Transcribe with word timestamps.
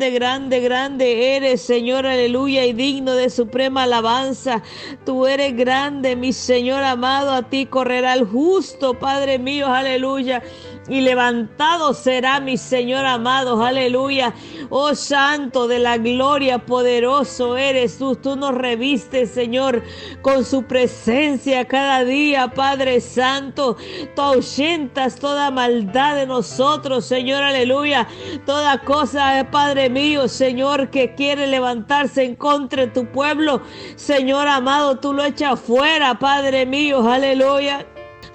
grande, 0.00 0.18
grande, 0.18 0.60
grande 0.60 1.36
eres, 1.36 1.60
Señor, 1.60 2.06
aleluya, 2.06 2.64
y 2.64 2.72
digno 2.72 3.12
de 3.12 3.28
suprema 3.28 3.82
alabanza. 3.82 4.62
Tú 5.04 5.26
eres 5.26 5.54
grande, 5.54 6.16
mi 6.16 6.32
Señor 6.32 6.82
amado, 6.84 7.32
a 7.32 7.42
ti 7.42 7.66
correrá 7.66 8.14
el 8.14 8.24
justo, 8.24 8.94
Padre 8.94 9.38
mío, 9.38 9.66
aleluya 9.66 10.42
y 10.88 11.00
levantado 11.00 11.94
será 11.94 12.40
mi 12.40 12.56
Señor 12.56 13.04
amado, 13.04 13.62
aleluya. 13.62 14.34
Oh 14.70 14.94
Santo 14.94 15.68
de 15.68 15.78
la 15.78 15.98
gloria, 15.98 16.64
poderoso 16.66 17.56
eres 17.56 17.98
tú. 17.98 18.16
Tú 18.16 18.36
nos 18.36 18.54
revistes, 18.54 19.30
Señor, 19.30 19.82
con 20.22 20.44
su 20.44 20.64
presencia 20.64 21.66
cada 21.66 22.04
día, 22.04 22.52
Padre 22.54 23.00
Santo. 23.00 23.76
Tú 24.14 24.22
ahuyentas 24.22 25.16
toda 25.16 25.50
maldad 25.50 26.16
de 26.16 26.26
nosotros, 26.26 27.04
Señor, 27.04 27.42
aleluya. 27.42 28.08
Toda 28.46 28.78
cosa, 28.78 29.46
Padre 29.50 29.90
mío, 29.90 30.28
Señor, 30.28 30.90
que 30.90 31.14
quiere 31.14 31.46
levantarse 31.46 32.24
en 32.24 32.34
contra 32.36 32.86
de 32.86 32.92
tu 32.92 33.06
pueblo, 33.06 33.62
Señor 33.96 34.48
amado, 34.48 34.98
tú 34.98 35.12
lo 35.12 35.24
echas 35.24 35.60
fuera, 35.60 36.18
Padre 36.18 36.66
mío, 36.66 37.08
aleluya. 37.08 37.86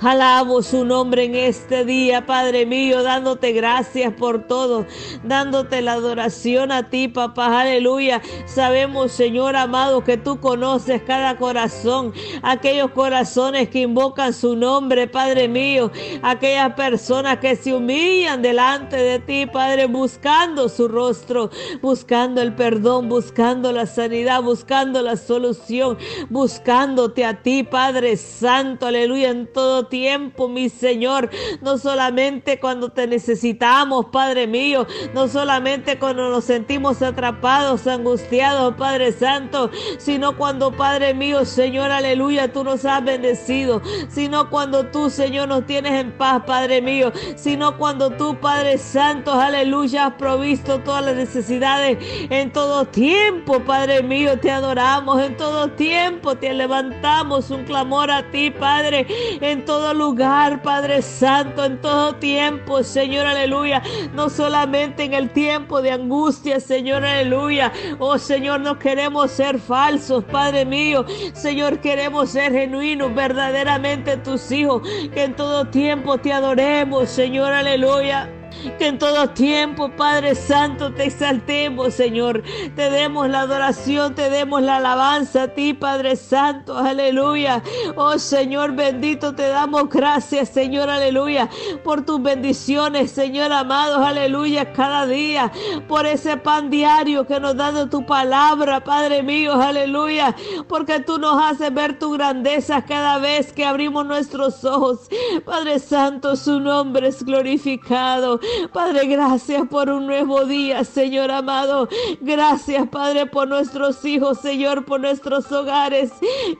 Alabo 0.02 0.62
su 0.62 0.84
nombre 0.84 1.24
en 1.24 1.36
este 1.36 1.86
día, 1.86 2.26
Padre 2.26 2.66
mío, 2.66 3.02
dándote 3.02 3.54
gracias 3.54 4.14
por 4.14 4.46
todo, 4.46 4.86
dándote 5.24 5.82
la 5.82 5.94
adoración 5.94 6.72
a 6.74 6.90
ti, 6.90 7.08
papá. 7.08 7.62
Aleluya. 7.62 8.22
Sabemos, 8.46 9.14
Señor 9.14 9.56
amado, 9.56 10.04
que 10.04 10.18
tú 10.18 10.40
conoces 10.42 11.02
cada 11.02 11.38
corazón, 11.38 12.14
aquellos 12.44 12.92
corazones 12.92 13.70
que 13.70 13.80
invocan 13.80 14.34
su 14.34 14.58
nombre, 14.58 15.08
Padre 15.08 15.48
mío, 15.48 15.92
aquellas 16.22 16.74
personas 16.74 17.40
que 17.40 17.56
se 17.56 17.74
humillan 17.74 18.42
delante 18.42 18.98
de 18.98 19.20
ti, 19.20 19.46
Padre, 19.46 19.88
buscando 19.88 20.68
su 20.68 20.90
rostro, 20.90 21.50
buscando 21.82 22.42
el 22.42 22.54
perdón, 22.54 23.08
buscando 23.08 23.72
la 23.72 23.86
sanidad, 23.86 24.44
buscando 24.44 25.02
la 25.02 25.16
solución, 25.16 25.98
buscándote 26.30 27.24
a 27.24 27.42
ti, 27.42 27.64
Padre 27.64 28.18
Santo, 28.18 28.88
aleluya, 28.88 29.30
en 29.30 29.52
todo 29.52 29.85
tiempo, 29.88 30.48
mi 30.48 30.70
Señor. 30.70 31.30
No 31.62 31.78
solamente 31.78 32.60
cuando 32.60 32.90
te 32.90 33.08
necesitamos, 33.08 34.08
Padre 34.12 34.48
mío. 34.48 34.88
No 35.14 35.28
solamente 35.28 36.00
cuando 36.00 36.30
nos 36.30 36.46
sentimos 36.46 37.02
atrapados, 37.02 37.88
angustiados, 37.88 38.76
Padre 38.76 39.12
Santo. 39.12 39.70
Sino 39.98 40.38
cuando, 40.38 40.72
Padre 40.72 41.14
mío, 41.14 41.46
Señor, 41.46 41.92
aleluya, 41.92 42.52
tú 42.52 42.64
nos 42.64 42.86
has 42.86 43.04
bendecido. 43.04 43.82
Sino 44.10 44.50
cuando 44.50 44.88
tú, 44.88 45.10
Señor, 45.10 45.48
nos 45.48 45.66
tienes 45.66 45.94
en 45.94 46.12
paz, 46.12 46.44
Padre 46.46 46.82
mío. 46.82 47.12
Sino 47.36 47.78
cuando 47.78 48.10
tú, 48.12 48.38
Padre 48.40 48.78
Santo, 48.78 49.34
aleluya, 49.34 50.08
has 50.08 50.14
provisto 50.16 50.80
todas 50.80 51.06
las 51.06 51.16
necesidades 51.16 51.98
en 52.30 52.52
todo 52.52 52.86
tiempo, 52.86 53.60
Padre 53.60 54.02
mío. 54.04 54.40
Te 54.40 54.52
adoramos 54.52 55.22
en 55.22 55.38
todo 55.38 55.70
tiempo. 55.72 56.36
Te 56.36 56.54
levantamos 56.54 57.50
un 57.52 57.64
clamor 57.64 58.12
a 58.12 58.30
ti, 58.32 58.52
Padre. 58.52 59.08
En 59.42 59.66
todo 59.66 59.75
todo 59.76 59.94
lugar, 59.94 60.62
Padre 60.62 61.02
Santo, 61.02 61.66
en 61.66 61.82
todo 61.82 62.16
tiempo, 62.16 62.82
Señor, 62.82 63.26
aleluya. 63.26 63.82
No 64.14 64.30
solamente 64.30 65.04
en 65.04 65.14
el 65.14 65.30
tiempo 65.32 65.82
de 65.82 65.92
angustia, 65.92 66.62
Señor, 66.62 67.04
aleluya. 67.04 67.74
Oh 68.00 68.18
Señor, 68.18 68.62
no 68.62 68.80
queremos 68.80 69.32
ser 69.32 69.60
falsos, 69.60 70.24
Padre 70.24 70.64
mío. 70.64 71.06
Señor, 71.34 71.80
queremos 71.80 72.30
ser 72.30 72.54
genuinos, 72.54 73.14
verdaderamente 73.14 74.16
tus 74.16 74.50
hijos. 74.50 74.82
Que 75.14 75.26
en 75.26 75.36
todo 75.36 75.66
tiempo 75.66 76.18
te 76.18 76.32
adoremos, 76.32 77.10
Señor, 77.10 77.52
aleluya. 77.52 78.45
Que 78.78 78.88
en 78.88 78.98
todo 78.98 79.30
tiempo, 79.30 79.90
Padre 79.90 80.36
Santo, 80.36 80.94
te 80.94 81.06
exaltemos, 81.06 81.94
Señor. 81.94 82.44
Te 82.76 82.90
demos 82.90 83.30
la 83.30 83.42
adoración, 83.42 84.16
te 84.16 84.30
demos 84.30 84.62
la 84.62 84.78
alabanza 84.78 85.44
a 85.44 85.48
ti, 85.50 85.74
Padre 85.74 86.16
Santo. 86.16 86.78
Aleluya. 86.78 87.62
Oh 87.96 88.18
Señor 88.18 88.74
bendito, 88.74 89.36
te 89.36 89.48
damos 89.48 89.90
gracias, 89.90 90.50
Señor. 90.50 90.90
Aleluya. 90.90 91.50
Por 91.84 92.06
tus 92.06 92.22
bendiciones, 92.22 93.12
Señor 93.12 93.52
amado. 93.52 94.04
Aleluya. 94.04 94.74
Cada 94.74 95.06
día. 95.06 95.52
Por 95.88 96.06
ese 96.06 96.38
pan 96.38 96.70
diario 96.70 97.26
que 97.26 97.40
nos 97.40 97.56
da 97.56 97.72
de 97.72 97.88
tu 97.88 98.06
palabra, 98.06 98.84
Padre 98.84 99.24
mío. 99.24 99.54
Aleluya. 99.54 100.36
Porque 100.68 101.00
tú 101.00 101.18
nos 101.18 101.42
haces 101.42 101.74
ver 101.74 102.00
tu 102.00 102.12
grandeza 102.12 102.84
cada 102.84 103.20
vez 103.20 103.54
que 103.54 103.66
abrimos 103.66 104.06
nuestros 104.06 104.64
ojos. 104.66 105.10
Padre 105.46 105.80
Santo, 105.80 106.36
su 106.36 106.60
nombre 106.60 107.08
es 107.08 107.24
glorificado. 107.24 108.40
Padre, 108.72 109.08
gracias 109.08 109.68
por 109.68 109.90
un 109.90 110.06
nuevo 110.06 110.46
día, 110.46 110.84
Señor 110.84 111.32
amado. 111.32 111.88
Gracias, 112.22 112.88
Padre, 112.90 113.26
por 113.26 113.48
nuestros 113.48 114.04
hijos, 114.06 114.40
Señor, 114.40 114.86
por 114.86 115.00
nuestros 115.00 115.52
hogares. 115.52 116.12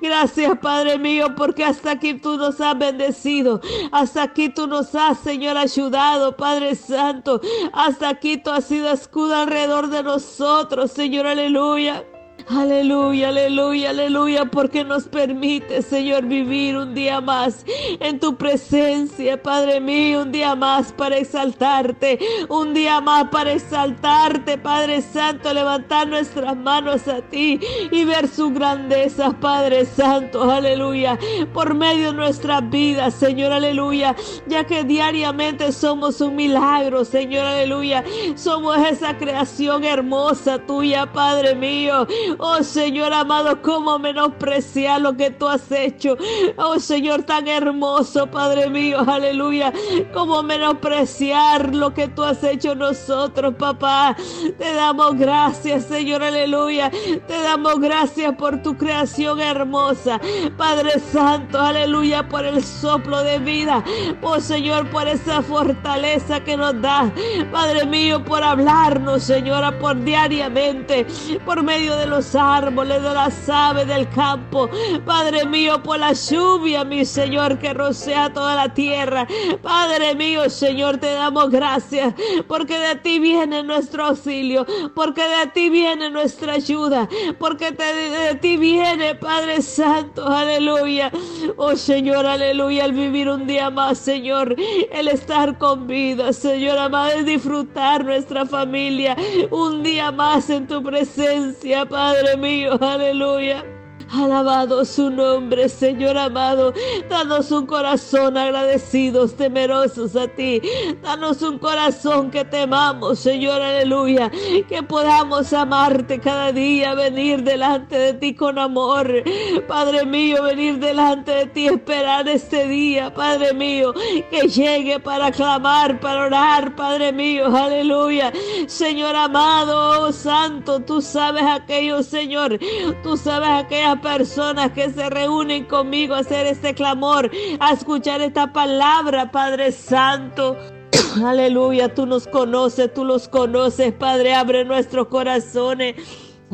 Gracias, 0.02 0.58
Padre 0.60 0.98
mío, 0.98 1.36
porque 1.36 1.64
hasta 1.64 1.92
aquí 1.92 2.14
tú 2.16 2.38
nos 2.38 2.62
has 2.62 2.78
bendecido. 2.78 3.62
Hasta 3.92 4.24
aquí 4.24 4.50
tú 4.50 4.68
nos 4.68 4.94
has, 4.96 5.20
Señor, 5.20 5.58
ayudado, 5.58 6.36
Padre 6.36 6.76
Santo. 6.76 7.42
Hasta 7.74 8.10
aquí 8.10 8.38
tú 8.38 8.52
has 8.52 8.66
sido 8.66 8.92
escudo 8.92 9.36
alrededor 9.36 9.90
de 9.90 10.04
nosotros, 10.04 10.92
Señor, 10.92 11.28
aleluya. 11.28 12.04
Aleluya, 12.48 13.30
aleluya, 13.30 13.90
aleluya, 13.90 14.46
porque 14.46 14.84
nos 14.84 15.06
permite, 15.06 15.82
Señor, 15.82 16.26
vivir 16.26 16.78
un 16.78 16.94
día 16.94 17.20
más 17.20 17.66
en 18.00 18.20
tu 18.20 18.36
presencia, 18.36 19.42
Padre 19.42 19.82
mío, 19.82 20.22
un 20.22 20.32
día 20.32 20.54
más 20.54 20.94
para 20.94 21.18
exaltarte, 21.18 22.20
un 22.48 22.76
día 22.76 23.02
más 23.02 23.30
para 23.30 23.52
exaltarte, 23.52 24.60
Padre 24.60 25.02
Santo, 25.02 25.52
levantar 25.52 26.08
nuestras 26.08 26.56
manos 26.56 27.08
a 27.08 27.20
ti 27.22 27.60
y 27.90 28.06
ver 28.06 28.28
su 28.28 28.52
grandeza, 28.52 29.32
Padre 29.40 29.84
Santo, 29.84 30.44
aleluya, 30.44 31.18
por 31.52 31.74
medio 31.74 32.12
de 32.12 32.14
nuestras 32.14 32.70
vidas, 32.70 33.16
Señor, 33.16 33.54
aleluya, 33.54 34.16
ya 34.46 34.66
que 34.66 34.84
diariamente 34.84 35.72
somos 35.72 36.22
un 36.22 36.36
milagro, 36.36 37.06
Señor, 37.06 37.44
aleluya, 37.44 38.04
somos 38.36 38.78
esa 38.78 39.18
creación 39.18 39.84
hermosa 39.84 40.60
tuya, 40.60 41.12
Padre 41.12 41.56
mío. 41.56 42.06
Oh 42.38 42.64
Señor 42.64 43.14
amado, 43.14 43.62
cómo 43.62 44.00
menospreciar 44.00 45.02
lo 45.02 45.16
que 45.16 45.32
tú 45.32 45.48
has 45.48 45.72
hecho. 45.72 46.18
Oh 46.58 46.80
Señor 46.80 47.24
tan 47.24 47.48
hermoso, 47.48 48.28
Padre 48.28 48.70
mío, 48.70 49.00
aleluya. 49.08 49.72
Cómo 50.14 50.44
menospreciar 50.44 51.74
lo 51.74 51.94
que 51.94 52.08
tú 52.08 52.24
has 52.24 52.44
hecho 52.44 52.76
nosotros, 52.76 53.56
papá. 53.56 54.16
Te 54.58 54.74
damos 54.74 55.18
gracias, 55.18 55.86
Señor, 55.86 56.24
aleluya. 56.24 56.90
Te 56.90 57.42
damos 57.42 57.80
gracias 57.80 58.34
por 58.36 58.62
tu 58.62 58.78
creación 58.78 59.40
hermosa. 59.40 60.20
Padre 60.58 61.00
Santo, 61.00 61.60
aleluya, 61.60 62.28
por 62.28 62.46
el 62.46 62.64
soplo 62.64 63.24
de 63.24 63.40
vida. 63.40 63.84
Oh 64.22 64.40
Señor, 64.40 64.90
por 64.90 65.08
esa 65.08 65.42
fortaleza 65.42 66.44
que 66.44 66.58
nos 66.58 66.82
da. 66.82 67.12
Padre 67.52 67.86
mío, 67.86 68.24
por 68.24 68.44
hablarnos, 68.44 69.24
Señora, 69.24 69.78
por 69.80 70.04
diariamente, 70.04 71.06
por 71.46 71.64
medio 71.64 71.96
de 71.96 72.08
los 72.08 72.25
árboles, 72.34 73.04
de 73.04 73.14
las 73.14 73.50
aves 73.50 73.88
del 73.88 74.10
campo. 74.10 74.70
Padre 75.06 75.46
mío, 75.46 75.84
por 75.84 76.00
la 76.00 76.14
lluvia, 76.14 76.84
mi 76.84 77.06
Señor, 77.06 77.60
que 77.60 77.74
rocea 77.74 78.32
toda 78.34 78.56
la 78.56 78.74
tierra. 78.74 79.28
Padre 79.62 80.16
mío, 80.16 80.50
Señor, 80.50 80.98
te 80.98 81.12
damos 81.14 81.50
gracias, 81.52 82.16
porque 82.48 82.80
de 82.80 82.96
ti 82.96 83.20
viene 83.20 83.62
nuestro 83.64 84.06
auxilio, 84.06 84.66
porque 84.96 85.22
de 85.22 85.48
ti 85.54 85.70
viene 85.70 86.10
nuestra 86.10 86.54
ayuda, 86.54 87.08
porque 87.38 87.72
de 87.72 88.36
ti 88.36 88.58
viene, 88.58 89.16
Padre 89.16 89.62
Santo, 89.62 90.26
aleluya. 90.26 91.12
Oh 91.58 91.76
Señor, 91.76 92.26
aleluya, 92.26 92.86
el 92.86 92.94
vivir 92.94 93.30
un 93.30 93.46
día 93.46 93.70
más, 93.70 93.98
Señor, 93.98 94.56
el 94.92 95.08
estar 95.10 95.58
con 95.58 95.88
vida, 95.88 96.32
Señor 96.34 96.78
amado, 96.78 97.12
el 97.12 97.26
disfrutar 97.26 98.06
nuestra 98.06 98.46
familia 98.46 99.18
un 99.52 99.84
día 99.84 100.12
más 100.12 100.50
en 100.50 100.68
tu 100.68 100.82
presencia, 100.82 101.86
Padre. 101.86 102.15
Padre 102.16 102.38
mío, 102.38 102.78
aleluya. 102.80 103.75
Alabado 104.12 104.86
su 104.86 105.10
nombre, 105.10 105.68
Señor 105.68 106.18
amado. 106.18 106.74
Danos 107.10 107.52
un 107.52 107.66
corazón 107.66 108.38
agradecidos, 108.38 109.36
temerosos 109.36 110.16
a 110.16 110.28
ti. 110.28 110.62
Danos 111.02 111.42
un 111.42 111.58
corazón 111.58 112.30
que 112.30 112.46
temamos, 112.46 113.20
Señor, 113.20 113.62
aleluya. 113.62 114.32
Que 114.70 114.84
podamos 114.84 115.54
amarte 115.54 116.20
cada 116.20 116.52
día, 116.52 116.94
venir 116.94 117.44
delante 117.44 117.98
de 117.98 118.14
ti 118.14 118.34
con 118.36 118.60
amor. 118.60 119.24
Padre 119.68 120.06
mío, 120.06 120.44
venir 120.44 120.80
delante 120.80 121.32
de 121.32 121.46
ti, 121.48 121.68
esperar 121.68 122.28
este 122.30 122.68
día, 122.68 123.14
Padre 123.14 123.54
mío, 123.54 123.94
que 124.30 124.48
llegue 124.48 125.00
para 125.00 125.32
clamar, 125.32 126.00
para 126.00 126.26
orar, 126.26 126.76
Padre 126.76 127.12
mío, 127.12 127.48
aleluya. 127.56 128.32
Señor 128.68 129.16
amado, 129.16 130.04
oh 130.04 130.12
santo, 130.12 130.80
tú 130.80 131.02
sabes 131.02 131.44
aquello, 131.44 132.04
Señor. 132.04 132.60
Tú 133.04 133.18
sabes 133.18 133.50
aquellas 133.50 133.95
personas 134.02 134.72
que 134.72 134.90
se 134.90 135.10
reúnen 135.10 135.66
conmigo 135.66 136.16
a 136.16 136.20
hacer 136.20 136.46
este 136.48 136.74
clamor, 136.74 137.30
a 137.60 137.74
escuchar 137.74 138.22
esta 138.22 138.52
palabra, 138.52 139.32
Padre 139.32 139.72
Santo. 139.72 140.58
Aleluya, 141.26 141.94
tú 141.94 142.06
nos 142.06 142.28
conoces, 142.28 142.94
tú 142.94 143.06
los 143.06 143.28
conoces, 143.28 143.94
Padre, 143.94 144.34
abre 144.34 144.66
nuestros 144.66 145.08
corazones 145.08 145.96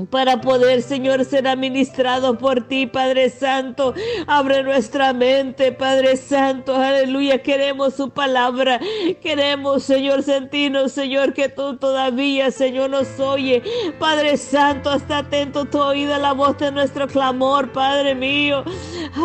para 0.09 0.39
poder, 0.41 0.81
Señor, 0.81 1.25
ser 1.25 1.47
administrado 1.47 2.37
por 2.37 2.67
ti, 2.67 2.87
Padre 2.87 3.29
Santo. 3.29 3.93
Abre 4.27 4.63
nuestra 4.63 5.13
mente, 5.13 5.71
Padre 5.71 6.17
Santo. 6.17 6.75
Aleluya. 6.75 7.41
Queremos 7.43 7.95
su 7.95 8.09
palabra. 8.09 8.79
Queremos, 9.21 9.83
Señor, 9.83 10.23
sentirnos, 10.23 10.93
Señor, 10.93 11.33
que 11.33 11.49
tú 11.49 11.77
todavía, 11.77 12.51
Señor, 12.51 12.89
nos 12.89 13.19
oye. 13.19 13.61
Padre 13.99 14.37
Santo, 14.37 14.89
hasta 14.89 15.19
atento 15.19 15.65
tu 15.65 15.79
oído 15.79 16.15
a 16.15 16.19
la 16.19 16.33
voz 16.33 16.57
de 16.57 16.71
nuestro 16.71 17.07
clamor, 17.07 17.71
Padre 17.71 18.15
mío. 18.15 18.63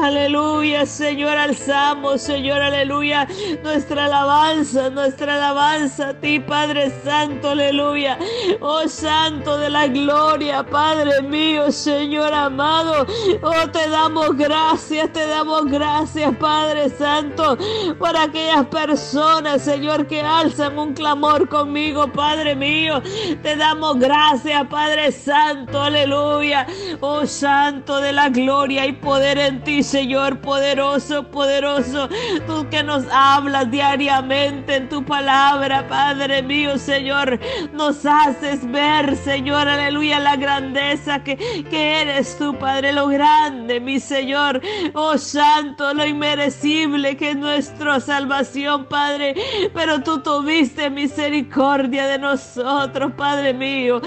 Aleluya, 0.02 0.84
Señor, 0.84 1.36
alzamos, 1.36 2.22
Señor, 2.22 2.60
aleluya. 2.60 3.28
Nuestra 3.62 4.06
alabanza, 4.06 4.90
nuestra 4.90 5.34
alabanza 5.36 6.08
a 6.08 6.14
ti, 6.20 6.40
Padre 6.40 6.92
Santo, 7.04 7.50
aleluya. 7.50 8.18
Oh 8.60 8.88
Santo 8.88 9.56
de 9.58 9.70
la 9.70 9.86
gloria. 9.86 10.55
Padre 10.64 11.22
mío, 11.22 11.70
Señor 11.70 12.32
amado. 12.32 13.06
Oh, 13.42 13.70
te 13.70 13.88
damos 13.88 14.36
gracias, 14.36 15.12
te 15.12 15.26
damos 15.26 15.66
gracias, 15.66 16.34
Padre 16.36 16.88
Santo, 16.90 17.56
por 17.98 18.16
aquellas 18.16 18.66
personas, 18.66 19.62
Señor, 19.62 20.06
que 20.06 20.20
alzan 20.22 20.78
un 20.78 20.94
clamor 20.94 21.48
conmigo, 21.48 22.10
Padre 22.12 22.54
mío. 22.54 23.02
Te 23.42 23.56
damos 23.56 23.98
gracias, 23.98 24.66
Padre 24.68 25.12
Santo, 25.12 25.80
aleluya. 25.82 26.66
Oh, 27.00 27.26
Santo 27.26 28.00
de 28.00 28.12
la 28.12 28.28
gloria 28.28 28.86
y 28.86 28.92
poder 28.92 29.38
en 29.38 29.62
ti, 29.62 29.82
Señor, 29.82 30.40
poderoso, 30.40 31.24
poderoso. 31.24 32.08
Tú 32.46 32.68
que 32.70 32.82
nos 32.82 33.04
hablas 33.10 33.70
diariamente 33.70 34.76
en 34.76 34.88
tu 34.88 35.04
palabra, 35.04 35.86
Padre 35.88 36.42
mío, 36.42 36.78
Señor. 36.78 37.38
Nos 37.72 38.04
haces 38.04 38.70
ver, 38.70 39.16
Señor, 39.16 39.68
aleluya, 39.68 40.20
la 40.20 40.36
grandeza 40.46 41.24
que, 41.24 41.36
que 41.68 42.02
eres 42.02 42.38
tú, 42.38 42.56
Padre, 42.56 42.92
lo 42.92 43.08
grande, 43.08 43.80
mi 43.80 43.98
Señor. 43.98 44.60
Oh 44.94 45.18
Santo, 45.18 45.92
lo 45.92 46.06
inmerecible 46.06 47.16
que 47.16 47.30
es 47.30 47.36
nuestra 47.36 47.98
salvación, 47.98 48.84
Padre. 48.84 49.34
Pero 49.74 50.04
tú 50.04 50.22
tuviste 50.22 50.88
misericordia 50.88 52.06
de 52.06 52.18
nosotros, 52.20 53.12
Padre 53.16 53.54
mío. 53.54 54.00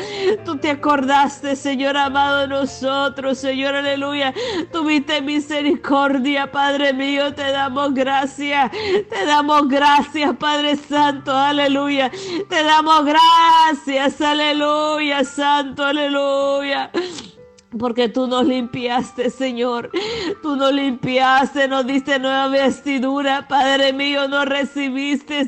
Tú 0.46 0.56
te 0.58 0.70
acordaste, 0.70 1.58
Señor 1.58 1.98
amado, 1.98 2.38
de 2.38 2.48
nosotros, 2.48 3.38
Señor, 3.38 3.76
aleluya. 3.76 4.34
Tuviste 4.72 5.22
misericordia, 5.22 6.50
Padre 6.50 6.94
mío. 6.94 7.34
Te 7.34 7.52
damos 7.52 7.94
gracias. 7.94 8.72
Te 9.10 9.26
damos 9.26 9.68
gracias, 9.68 10.34
Padre 10.38 10.78
Santo, 10.78 11.36
aleluya. 11.36 12.10
Te 12.48 12.64
damos 12.64 13.04
gracias, 13.04 14.22
aleluya, 14.22 15.26
Santo, 15.26 15.84
aleluya. 15.84 16.29
Aleluya. 16.30 16.92
Porque 17.78 18.10
tú 18.10 18.26
nos 18.26 18.48
limpiaste, 18.48 19.30
Señor. 19.30 19.92
Tú 20.42 20.56
nos 20.56 20.74
limpiaste, 20.74 21.68
nos 21.68 21.86
diste 21.86 22.18
nueva 22.18 22.48
vestidura. 22.48 23.48
Padre 23.48 23.94
mío, 23.94 24.28
nos 24.28 24.46
recibiste 24.46 25.48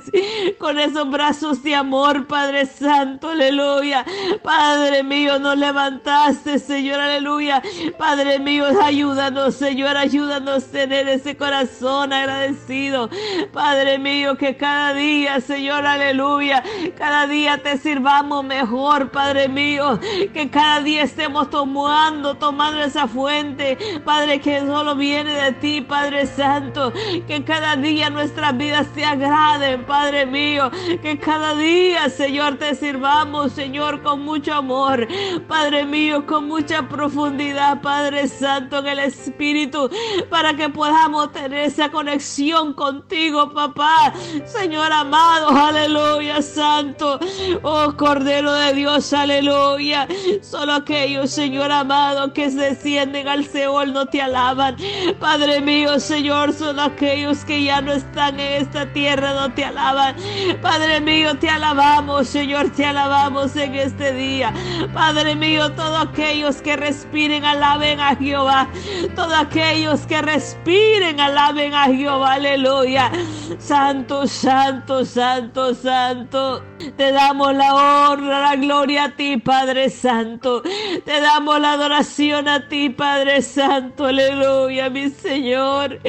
con 0.60 0.78
esos 0.78 1.10
brazos 1.10 1.64
de 1.64 1.74
amor, 1.74 2.28
Padre 2.28 2.68
Santo. 2.68 3.30
Aleluya. 3.30 4.06
Padre 4.44 5.02
mío, 5.02 5.40
nos 5.40 5.58
levantaste, 5.58 6.60
Señor. 6.60 7.00
Aleluya. 7.00 7.64
Padre 7.98 8.38
mío, 8.38 8.66
ayúdanos, 8.84 9.56
Señor. 9.56 9.98
Ayúdanos 9.98 10.66
a 10.66 10.72
tener 10.72 11.08
ese 11.08 11.36
corazón 11.36 12.14
agradecido. 12.14 13.10
Padre 13.52 13.98
mío, 13.98 14.38
que 14.38 14.56
cada 14.56 14.94
día, 14.94 15.42
Señor, 15.42 15.88
aleluya. 15.88 16.64
Cada 17.00 17.26
día 17.26 17.58
te 17.64 17.80
sirvamos 17.80 18.46
mejor, 18.46 19.10
Padre 19.10 19.48
mío. 19.48 20.00
Que 20.34 20.52
cada 20.52 20.82
día 20.82 21.02
estemos 21.02 21.50
tomando 21.50 22.11
tomando, 22.20 22.82
esa 22.82 23.08
fuente, 23.08 23.78
Padre, 24.04 24.40
que 24.40 24.60
solo 24.62 24.96
viene 24.96 25.32
de 25.32 25.52
ti, 25.54 25.82
Padre 25.82 26.26
Santo. 26.26 26.92
Que 27.28 27.44
cada 27.44 27.76
día 27.76 28.10
nuestras 28.10 28.58
vidas 28.58 28.88
te 28.94 29.06
agraden, 29.06 29.86
Padre 29.86 30.26
mío. 30.26 30.70
Que 31.02 31.18
cada 31.18 31.56
día, 31.56 32.10
Señor, 32.10 32.58
te 32.58 32.76
sirvamos, 32.76 33.54
Señor, 33.54 34.02
con 34.02 34.22
mucho 34.22 34.54
amor, 34.54 35.08
Padre 35.48 35.86
mío, 35.86 36.26
con 36.26 36.48
mucha 36.48 36.88
profundidad, 36.88 37.82
Padre 37.82 38.28
Santo, 38.28 38.80
en 38.80 38.88
el 38.88 39.00
Espíritu, 39.00 39.90
para 40.30 40.56
que 40.56 40.70
podamos 40.70 41.32
tener 41.32 41.60
esa 41.60 41.90
conexión 41.90 42.74
contigo, 42.74 43.52
papá. 43.54 44.14
Señor 44.46 44.92
amado, 44.92 45.50
aleluya, 45.50 46.42
Santo. 46.42 47.20
Oh 47.62 47.94
Cordero 47.96 48.54
de 48.54 48.74
Dios, 48.74 49.14
aleluya. 49.14 50.08
Solo 50.42 50.74
aquellos, 50.74 51.32
Señor 51.32 51.72
amado 51.72 52.01
que 52.34 52.50
se 52.50 52.58
descienden 52.58 53.28
al 53.28 53.46
Seol 53.46 53.94
no 53.94 54.06
te 54.06 54.22
alaban. 54.22 54.76
Padre 55.20 55.62
mío, 55.62 56.00
Señor, 56.00 56.54
son 56.54 56.80
aquellos 56.80 57.46
que 57.46 57.64
ya 57.64 57.82
no 57.82 57.92
están 57.92 58.40
en 58.40 58.62
esta 58.62 58.92
tierra, 58.92 59.34
no 59.34 59.54
te 59.54 59.66
alaban. 59.66 60.16
Padre 60.62 61.00
mío, 61.02 61.38
te 61.38 61.50
alabamos, 61.50 62.28
Señor, 62.28 62.70
te 62.72 62.86
alabamos 62.86 63.56
en 63.56 63.76
este 63.76 64.14
día. 64.14 64.54
Padre 64.94 65.36
mío, 65.36 65.72
todos 65.74 66.08
aquellos 66.08 66.62
que 66.62 66.76
respiren, 66.76 67.46
alaben 67.46 68.00
a 68.00 68.16
Jehová. 68.16 68.68
Todos 69.16 69.34
aquellos 69.34 70.02
que 70.08 70.22
respiren, 70.22 71.20
alaben 71.20 71.74
a 71.74 71.86
Jehová. 71.86 72.34
Aleluya. 72.34 73.12
Santo, 73.60 74.26
santo, 74.28 75.06
santo, 75.06 75.76
santo. 75.76 76.64
Te 76.98 77.12
damos 77.12 77.54
la 77.54 77.76
honra, 77.76 78.42
la 78.42 78.56
gloria 78.56 79.06
a 79.06 79.16
ti, 79.16 79.38
Padre 79.38 79.90
Santo. 79.90 80.64
Te 81.06 81.22
damos 81.22 81.60
la 81.60 81.74
adoración 81.74 81.91
a 81.94 82.68
ti, 82.70 82.90
Padre 82.90 83.42
Santo. 83.42 84.06
Aleluya, 84.06 84.90
mi 84.90 85.10
Señor. 85.10 86.00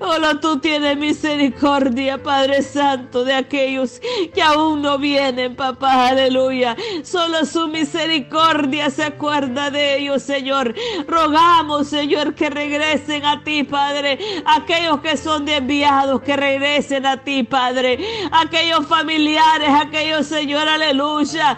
Hola, 0.00 0.38
tú 0.40 0.58
tienes 0.58 0.96
misericordia, 0.96 2.22
Padre 2.22 2.62
Santo, 2.62 3.24
de 3.24 3.34
aquellos 3.34 4.00
que 4.34 4.42
aún 4.42 4.82
no 4.82 4.98
vienen, 4.98 5.56
papá. 5.56 6.08
Aleluya. 6.08 6.76
Solo 7.02 7.44
su 7.46 7.68
misericordia 7.68 8.90
se 8.90 9.04
acuerda 9.04 9.70
de 9.70 9.98
ellos, 9.98 10.22
Señor. 10.22 10.74
Rogamos, 11.08 11.88
Señor, 11.88 12.34
que 12.34 12.50
regresen 12.50 13.24
a 13.24 13.42
ti, 13.42 13.64
Padre. 13.64 14.18
Aquellos 14.44 15.00
que 15.00 15.16
son 15.16 15.46
desviados, 15.46 16.20
que 16.22 16.36
regresen 16.36 17.06
a 17.06 17.16
ti, 17.16 17.42
Padre. 17.42 17.98
Aquellos 18.32 18.86
familiares, 18.86 19.68
aquellos 19.80 20.26
Señor, 20.26 20.68
aleluya. 20.68 21.56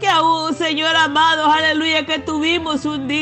Que 0.00 0.08
aún, 0.08 0.54
Señor 0.54 0.94
amado, 0.94 1.46
aleluya, 1.50 2.06
que 2.06 2.18
tuvimos 2.18 2.84
un 2.84 3.08
día, 3.08 3.15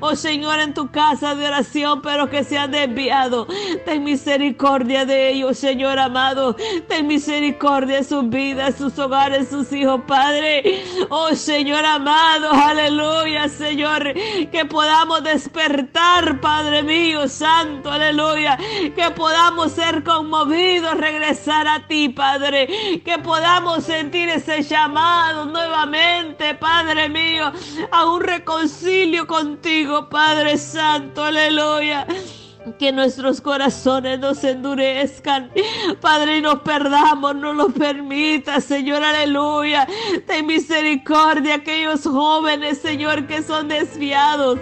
oh 0.00 0.16
Señor, 0.16 0.60
en 0.60 0.74
tu 0.74 0.90
casa 0.90 1.34
de 1.34 1.46
oración, 1.46 2.02
pero 2.02 2.28
que 2.30 2.44
se 2.44 2.58
han 2.58 2.70
desviado. 2.70 3.46
Ten 3.84 4.04
misericordia 4.04 5.04
de 5.04 5.30
ellos, 5.30 5.58
Señor 5.58 5.98
amado. 5.98 6.56
Ten 6.88 7.06
misericordia 7.06 7.98
de 7.98 8.04
sus 8.04 8.28
vidas, 8.28 8.76
sus 8.76 8.98
hogares, 8.98 9.48
sus 9.48 9.72
hijos, 9.72 10.00
Padre. 10.06 10.84
Oh 11.08 11.34
Señor 11.34 11.84
amado, 11.84 12.50
aleluya, 12.52 13.48
Señor. 13.48 14.12
Que 14.14 14.64
podamos 14.68 15.22
despertar, 15.22 16.40
Padre 16.40 16.82
mío, 16.82 17.28
Santo, 17.28 17.90
aleluya. 17.90 18.58
Que 18.94 19.10
podamos 19.14 19.72
ser 19.72 20.02
conmovidos, 20.04 20.94
regresar 20.96 21.66
a 21.68 21.86
ti, 21.86 22.08
Padre. 22.08 23.00
Que 23.04 23.18
podamos 23.18 23.84
sentir 23.84 24.28
ese 24.28 24.62
llamado 24.62 25.46
nuevamente, 25.46 26.54
Padre 26.54 27.08
mío, 27.08 27.52
a 27.90 28.06
un 28.06 28.20
reconcilio 28.20 29.21
contigo, 29.26 30.08
Padre 30.08 30.58
Santo, 30.58 31.24
aleluya 31.24 32.06
que 32.78 32.92
nuestros 32.92 33.40
corazones 33.40 34.18
no 34.18 34.34
se 34.34 34.50
endurezcan. 34.50 35.50
Padre, 36.00 36.38
y 36.38 36.40
nos 36.40 36.60
perdamos, 36.60 37.34
no 37.34 37.52
lo 37.52 37.68
permita, 37.68 38.60
Señor, 38.60 39.02
aleluya. 39.02 39.86
Ten 40.26 40.46
misericordia 40.46 41.56
aquellos 41.56 42.02
jóvenes, 42.02 42.78
Señor, 42.78 43.26
que 43.26 43.42
son 43.42 43.68
desviados. 43.68 44.58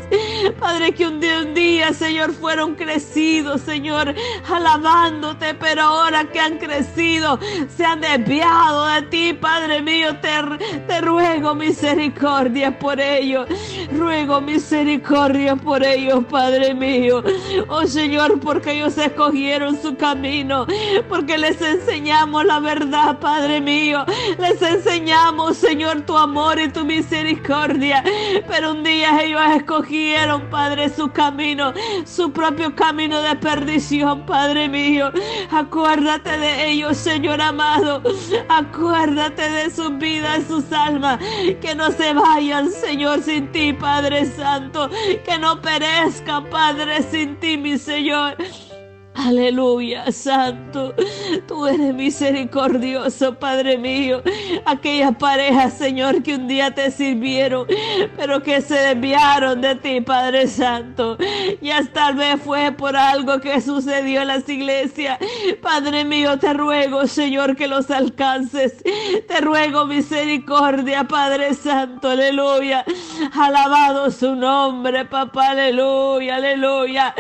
Padre, 0.59 0.92
que 0.92 1.07
un 1.07 1.21
día, 1.54 1.92
Señor, 1.92 2.33
fueron 2.33 2.75
crecidos, 2.75 3.61
Señor, 3.62 4.14
alabándote, 4.49 5.54
pero 5.54 5.83
ahora 5.83 6.25
que 6.25 6.40
han 6.40 6.59
crecido, 6.59 7.38
se 7.69 7.85
han 7.85 8.00
desviado 8.00 8.87
de 8.87 9.02
ti, 9.02 9.33
Padre 9.35 9.83
mío. 9.83 10.16
Te, 10.21 10.30
te 10.87 11.00
ruego 11.00 11.54
misericordia 11.54 12.78
por 12.78 13.00
ellos. 13.00 13.49
Ruego 13.92 14.40
misericordia 14.40 15.57
por 15.57 15.83
ellos, 15.85 16.25
Padre 16.25 16.75
mío. 16.75 17.23
Oh 17.69 17.85
Señor, 17.90 18.38
porque 18.38 18.73
ellos 18.73 18.97
escogieron 18.97 19.80
su 19.82 19.97
camino, 19.97 20.64
porque 21.09 21.37
les 21.37 21.61
enseñamos 21.61 22.44
la 22.44 22.61
verdad, 22.61 23.18
Padre 23.18 23.61
mío. 23.61 24.04
Les 24.38 24.62
enseñamos, 24.62 25.56
Señor, 25.56 26.02
tu 26.02 26.16
amor 26.16 26.61
y 26.61 26.68
tu 26.68 26.85
misericordia. 26.85 28.04
Pero 28.47 28.73
un 28.73 28.85
día 28.85 29.20
ellos 29.23 29.40
escogieron, 29.56 30.49
Padre, 30.50 30.88
su 30.88 31.11
camino, 31.11 31.75
su 32.04 32.30
propio 32.32 32.75
camino 32.76 33.20
de 33.23 33.35
perdición, 33.37 34.25
Padre 34.25 34.68
mío. 34.68 35.11
Acuérdate 35.50 36.38
de 36.38 36.70
ellos, 36.70 36.97
Señor 36.97 37.40
amado. 37.40 38.02
Acuérdate 38.49 39.50
de 39.50 39.70
sus 39.70 39.99
vidas, 39.99 40.44
sus 40.47 40.73
almas. 40.73 41.18
Que 41.61 41.75
no 41.75 41.90
se 41.90 42.12
vayan, 42.12 42.70
Señor, 42.70 43.20
sin 43.23 43.50
ti, 43.50 43.73
Padre 43.73 44.26
Santo. 44.26 44.88
Que 45.25 45.38
no 45.38 45.61
perezcan, 45.61 46.44
Padre, 46.47 47.02
sin 47.02 47.37
ti, 47.40 47.56
mi 47.56 47.79
Señor. 47.80 48.37
Aleluya, 49.26 50.10
Santo. 50.10 50.94
Tú 51.46 51.66
eres 51.66 51.94
misericordioso, 51.94 53.34
Padre 53.38 53.76
mío. 53.76 54.22
Aquellas 54.64 55.14
parejas, 55.16 55.74
Señor, 55.74 56.22
que 56.22 56.36
un 56.36 56.48
día 56.48 56.74
te 56.74 56.90
sirvieron, 56.90 57.66
pero 58.16 58.42
que 58.42 58.62
se 58.62 58.74
desviaron 58.74 59.60
de 59.60 59.74
ti, 59.76 60.00
Padre 60.00 60.46
Santo. 60.46 61.18
Y 61.60 61.70
hasta 61.70 62.00
tal 62.00 62.14
vez 62.14 62.40
fue 62.42 62.72
por 62.72 62.96
algo 62.96 63.40
que 63.40 63.60
sucedió 63.60 64.22
en 64.22 64.28
las 64.28 64.48
iglesias. 64.48 65.18
Padre 65.60 66.06
mío, 66.06 66.38
te 66.38 66.54
ruego, 66.54 67.06
Señor, 67.06 67.56
que 67.56 67.66
los 67.66 67.90
alcances. 67.90 68.82
Te 69.28 69.40
ruego 69.42 69.84
misericordia, 69.84 71.04
Padre 71.04 71.52
Santo. 71.52 72.08
Aleluya. 72.08 72.86
Alabado 73.38 74.10
su 74.10 74.34
nombre, 74.34 75.04
papá. 75.04 75.50
Aleluya, 75.50 76.36
aleluya. 76.36 77.14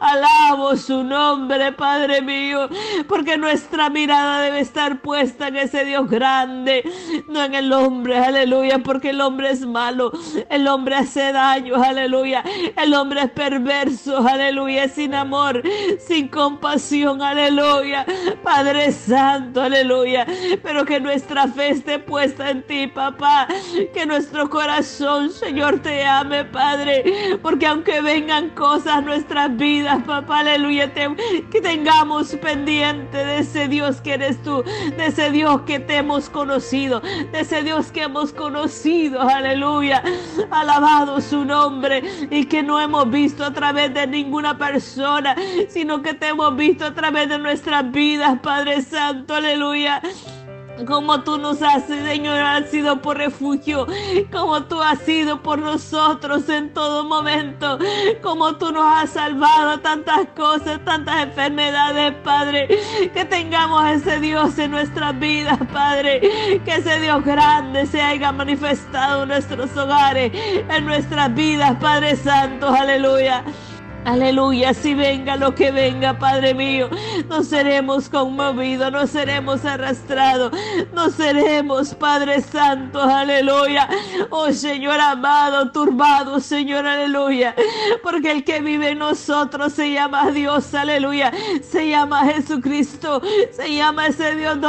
Alabo 0.00 0.74
su 0.74 1.04
nombre 1.36 1.70
Padre 1.72 2.22
mío, 2.22 2.68
porque 3.08 3.36
nuestra 3.36 3.90
mirada 3.90 4.40
debe 4.40 4.60
estar 4.60 5.02
puesta 5.02 5.48
en 5.48 5.56
ese 5.56 5.84
Dios 5.84 6.08
grande, 6.08 6.82
no 7.28 7.44
en 7.44 7.54
el 7.54 7.72
hombre, 7.74 8.16
aleluya, 8.16 8.78
porque 8.78 9.10
el 9.10 9.20
hombre 9.20 9.50
es 9.50 9.66
malo, 9.66 10.12
el 10.48 10.66
hombre 10.66 10.96
hace 10.96 11.32
daño, 11.32 11.76
aleluya, 11.76 12.42
el 12.82 12.94
hombre 12.94 13.22
es 13.22 13.30
perverso, 13.30 14.26
aleluya, 14.26 14.88
sin 14.88 15.14
amor, 15.14 15.62
sin 15.98 16.28
compasión, 16.28 17.20
aleluya, 17.20 18.06
Padre 18.42 18.92
Santo, 18.92 19.62
aleluya, 19.62 20.26
pero 20.62 20.86
que 20.86 21.00
nuestra 21.00 21.48
fe 21.48 21.70
esté 21.70 21.98
puesta 21.98 22.48
en 22.48 22.62
ti, 22.62 22.86
papá, 22.86 23.46
que 23.92 24.06
nuestro 24.06 24.48
corazón, 24.48 25.30
Señor, 25.30 25.80
te 25.80 26.02
ame, 26.06 26.46
Padre, 26.46 27.38
porque 27.42 27.66
aunque 27.66 28.00
vengan 28.00 28.48
cosas 28.50 28.94
a 28.94 29.00
nuestras 29.02 29.54
vidas, 29.56 30.02
papá, 30.06 30.38
aleluya, 30.38 30.92
te, 30.94 31.06
que 31.50 31.60
tengamos 31.60 32.34
pendiente 32.36 33.16
de 33.16 33.38
ese 33.38 33.68
Dios 33.68 34.00
que 34.00 34.14
eres 34.14 34.42
tú, 34.42 34.62
de 34.96 35.06
ese 35.06 35.30
Dios 35.30 35.62
que 35.62 35.78
te 35.78 35.96
hemos 35.96 36.28
conocido, 36.28 37.00
de 37.00 37.40
ese 37.40 37.62
Dios 37.62 37.92
que 37.92 38.02
hemos 38.02 38.32
conocido, 38.32 39.20
aleluya, 39.20 40.02
alabado 40.50 41.20
su 41.20 41.44
nombre. 41.44 42.02
Y 42.30 42.46
que 42.46 42.62
no 42.62 42.80
hemos 42.80 43.10
visto 43.10 43.44
a 43.44 43.52
través 43.52 43.92
de 43.94 44.06
ninguna 44.06 44.58
persona, 44.58 45.36
sino 45.68 46.02
que 46.02 46.14
te 46.14 46.28
hemos 46.28 46.56
visto 46.56 46.84
a 46.84 46.94
través 46.94 47.28
de 47.28 47.38
nuestras 47.38 47.90
vidas, 47.90 48.38
Padre 48.40 48.82
Santo, 48.82 49.34
aleluya 49.34 50.02
como 50.84 51.22
tú 51.22 51.38
nos 51.38 51.62
has, 51.62 51.84
Señor, 51.86 52.38
has 52.38 52.70
sido 52.70 53.00
por 53.00 53.16
refugio, 53.16 53.86
como 54.30 54.64
tú 54.64 54.82
has 54.82 54.98
sido 55.00 55.42
por 55.42 55.58
nosotros 55.58 56.48
en 56.48 56.74
todo 56.74 57.04
momento, 57.04 57.78
como 58.22 58.56
tú 58.56 58.72
nos 58.72 58.84
has 58.84 59.10
salvado 59.10 59.80
tantas 59.80 60.26
cosas, 60.36 60.80
tantas 60.84 61.22
enfermedades, 61.24 62.14
Padre, 62.22 62.68
que 63.12 63.24
tengamos 63.24 63.86
ese 63.86 64.20
Dios 64.20 64.58
en 64.58 64.72
nuestras 64.72 65.18
vidas, 65.18 65.58
Padre, 65.72 66.20
que 66.64 66.74
ese 66.74 67.00
Dios 67.00 67.24
grande 67.24 67.86
se 67.86 68.00
haya 68.00 68.32
manifestado 68.32 69.22
en 69.22 69.28
nuestros 69.28 69.74
hogares, 69.76 70.32
en 70.34 70.84
nuestras 70.84 71.34
vidas, 71.34 71.76
Padre 71.80 72.16
Santo, 72.16 72.68
aleluya. 72.68 73.44
Aleluya, 74.06 74.72
si 74.72 74.94
venga 74.94 75.34
lo 75.34 75.52
que 75.52 75.72
venga, 75.72 76.16
Padre 76.16 76.54
mío, 76.54 76.88
no 77.28 77.42
seremos 77.42 78.08
conmovidos, 78.08 78.92
no 78.92 79.04
seremos 79.04 79.64
arrastrados, 79.64 80.52
no 80.94 81.10
seremos, 81.10 81.92
Padre 81.92 82.40
Santo, 82.40 83.02
aleluya. 83.02 83.88
Oh 84.30 84.52
Señor 84.52 85.00
amado, 85.00 85.72
turbado, 85.72 86.38
Señor, 86.38 86.86
aleluya. 86.86 87.56
Porque 88.04 88.30
el 88.30 88.44
que 88.44 88.60
vive 88.60 88.90
en 88.90 89.00
nosotros 89.00 89.72
se 89.72 89.90
llama 89.90 90.30
Dios, 90.30 90.72
aleluya. 90.72 91.32
Se 91.68 91.88
llama 91.88 92.26
Jesucristo, 92.26 93.20
se 93.50 93.74
llama 93.74 94.06
ese 94.06 94.36
Dios 94.36 94.60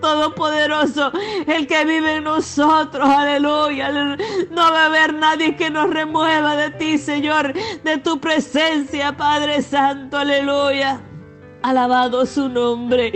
todopoderoso. 0.00 1.12
El 1.46 1.68
que 1.68 1.84
vive 1.84 2.16
en 2.16 2.24
nosotros, 2.24 3.08
aleluya. 3.08 3.92
No 4.50 4.72
va 4.72 4.82
a 4.82 4.86
haber 4.86 5.14
nadie 5.14 5.54
que 5.54 5.70
nos 5.70 5.88
remueva 5.90 6.56
de 6.56 6.70
ti, 6.70 6.98
Señor, 6.98 7.52
de 7.84 7.98
tu 7.98 8.18
presencia 8.18 8.79
Padre 9.16 9.62
Santo, 9.62 10.16
aleluya. 10.16 11.09
Alabado 11.62 12.24
su 12.24 12.48
nombre, 12.48 13.12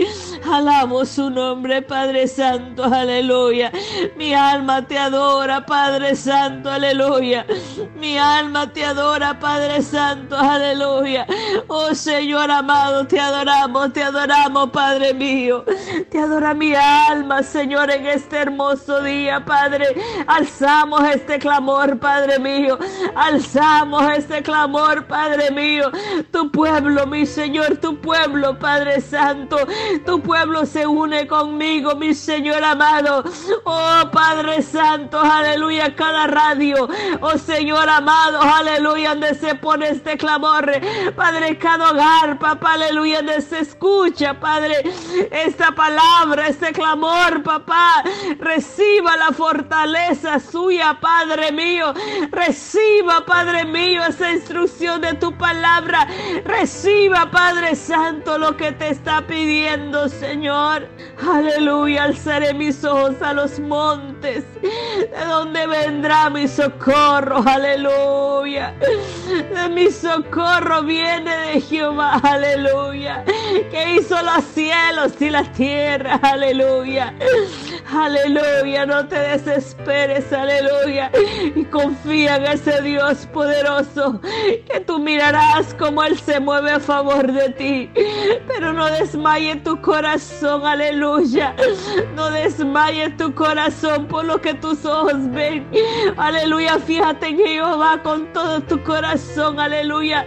alabo 0.51 1.03
su 1.03 1.31
nombre, 1.31 1.81
Padre 1.81 2.27
Santo, 2.27 2.83
aleluya. 2.83 3.71
Mi 4.15 4.35
alma 4.35 4.85
te 4.85 4.99
adora, 4.99 5.65
Padre 5.65 6.15
Santo, 6.15 6.69
aleluya. 6.69 7.43
Mi 7.99 8.19
alma 8.19 8.71
te 8.71 8.85
adora, 8.85 9.39
Padre 9.39 9.81
Santo, 9.81 10.37
aleluya. 10.37 11.25
Oh 11.67 11.95
Señor 11.95 12.51
amado, 12.51 13.07
te 13.07 13.19
adoramos, 13.19 13.91
te 13.93 14.03
adoramos, 14.03 14.69
Padre 14.69 15.15
mío. 15.15 15.65
Te 16.11 16.19
adora 16.19 16.53
mi 16.53 16.75
alma, 16.75 17.41
Señor, 17.41 17.89
en 17.89 18.05
este 18.05 18.37
hermoso 18.37 19.01
día, 19.01 19.43
Padre. 19.43 19.87
Alzamos 20.27 21.03
este 21.09 21.39
clamor, 21.39 21.97
Padre 21.97 22.37
mío. 22.37 22.77
Alzamos 23.15 24.03
este 24.15 24.43
clamor, 24.43 25.07
Padre 25.07 25.49
mío. 25.49 25.89
Tu 26.31 26.51
pueblo, 26.51 27.07
mi 27.07 27.25
Señor, 27.25 27.77
tu 27.77 27.99
pueblo 27.99 28.34
Padre 28.59 29.01
Santo. 29.01 29.57
Tu 30.05 30.21
pueblo 30.21 30.65
se 30.65 30.85
une 30.85 31.25
conmigo, 31.27 31.95
mi 31.95 32.13
Señor 32.13 32.63
amado. 32.63 33.23
Oh, 33.63 34.01
Padre 34.11 34.61
Santo, 34.61 35.19
aleluya, 35.19 35.95
cada 35.95 36.27
radio. 36.27 36.87
Oh, 37.21 37.37
Señor 37.37 37.89
amado, 37.89 38.41
aleluya, 38.41 39.09
donde 39.11 39.35
se 39.35 39.55
pone 39.55 39.89
este 39.89 40.17
clamor. 40.17 40.69
Padre, 41.15 41.57
cada 41.57 41.91
hogar, 41.91 42.37
papá, 42.39 42.73
aleluya, 42.73 43.17
donde 43.17 43.41
se 43.41 43.59
escucha, 43.59 44.33
Padre, 44.39 44.83
esta 45.31 45.71
palabra, 45.71 46.47
este 46.47 46.73
clamor, 46.73 47.41
papá. 47.43 48.03
Reciba 48.39 49.15
la 49.17 49.31
fortaleza 49.31 50.39
suya, 50.39 50.97
Padre 50.99 51.51
mío. 51.51 51.93
Reciba, 52.31 53.25
Padre 53.25 53.65
mío, 53.65 54.03
esa 54.03 54.31
instrucción 54.31 55.01
de 55.01 55.13
tu 55.13 55.35
palabra. 55.37 56.07
Reciba, 56.43 57.31
Padre 57.31 57.75
Santo 57.75 58.24
lo 58.25 58.57
que 58.57 58.71
te 58.71 58.89
está 58.89 59.25
pidiendo, 59.25 60.09
Señor. 60.09 60.87
Aleluya, 61.25 62.03
alzaré 62.03 62.53
mis 62.53 62.83
ojos 62.83 63.21
a 63.21 63.33
los 63.33 63.59
montes. 63.59 64.43
¿De 64.61 65.25
dónde 65.27 65.67
vendrá 65.67 66.29
mi 66.29 66.47
socorro? 66.47 67.43
Aleluya. 67.45 68.73
De 69.53 69.69
mi 69.69 69.91
socorro 69.91 70.83
viene 70.83 71.37
de 71.37 71.61
Jehová. 71.61 72.19
Aleluya. 72.23 73.23
Que 73.71 73.95
hizo 73.95 74.21
los 74.21 74.43
cielos 74.43 75.13
y 75.19 75.29
la 75.29 75.43
tierra. 75.53 76.19
Aleluya. 76.21 77.13
Aleluya. 77.95 78.85
No 78.85 79.07
te 79.07 79.19
desesperes. 79.19 80.31
Aleluya. 80.33 81.11
Y 81.55 81.63
confía 81.65 82.35
en 82.37 82.45
ese 82.45 82.81
Dios 82.81 83.27
poderoso. 83.33 84.19
Que 84.71 84.79
tú 84.81 84.99
mirarás 84.99 85.73
como 85.75 86.03
Él 86.03 86.19
se 86.19 86.39
mueve 86.39 86.71
a 86.71 86.79
favor 86.79 87.31
de 87.31 87.49
ti. 87.49 87.91
Pero 88.47 88.73
no 88.73 88.85
desmaye 88.87 89.55
tu 89.57 89.81
corazón, 89.81 90.65
aleluya. 90.65 91.55
No 92.15 92.29
desmaye 92.29 93.09
tu 93.11 93.33
corazón 93.33 94.07
por 94.07 94.25
lo 94.25 94.41
que 94.41 94.53
tus 94.53 94.85
ojos 94.85 95.29
ven. 95.31 95.67
Aleluya, 96.17 96.79
fíjate 96.79 97.27
en 97.27 97.37
Jehová 97.37 98.01
con 98.03 98.31
todo 98.33 98.61
tu 98.61 98.81
corazón, 98.83 99.59
aleluya. 99.59 100.25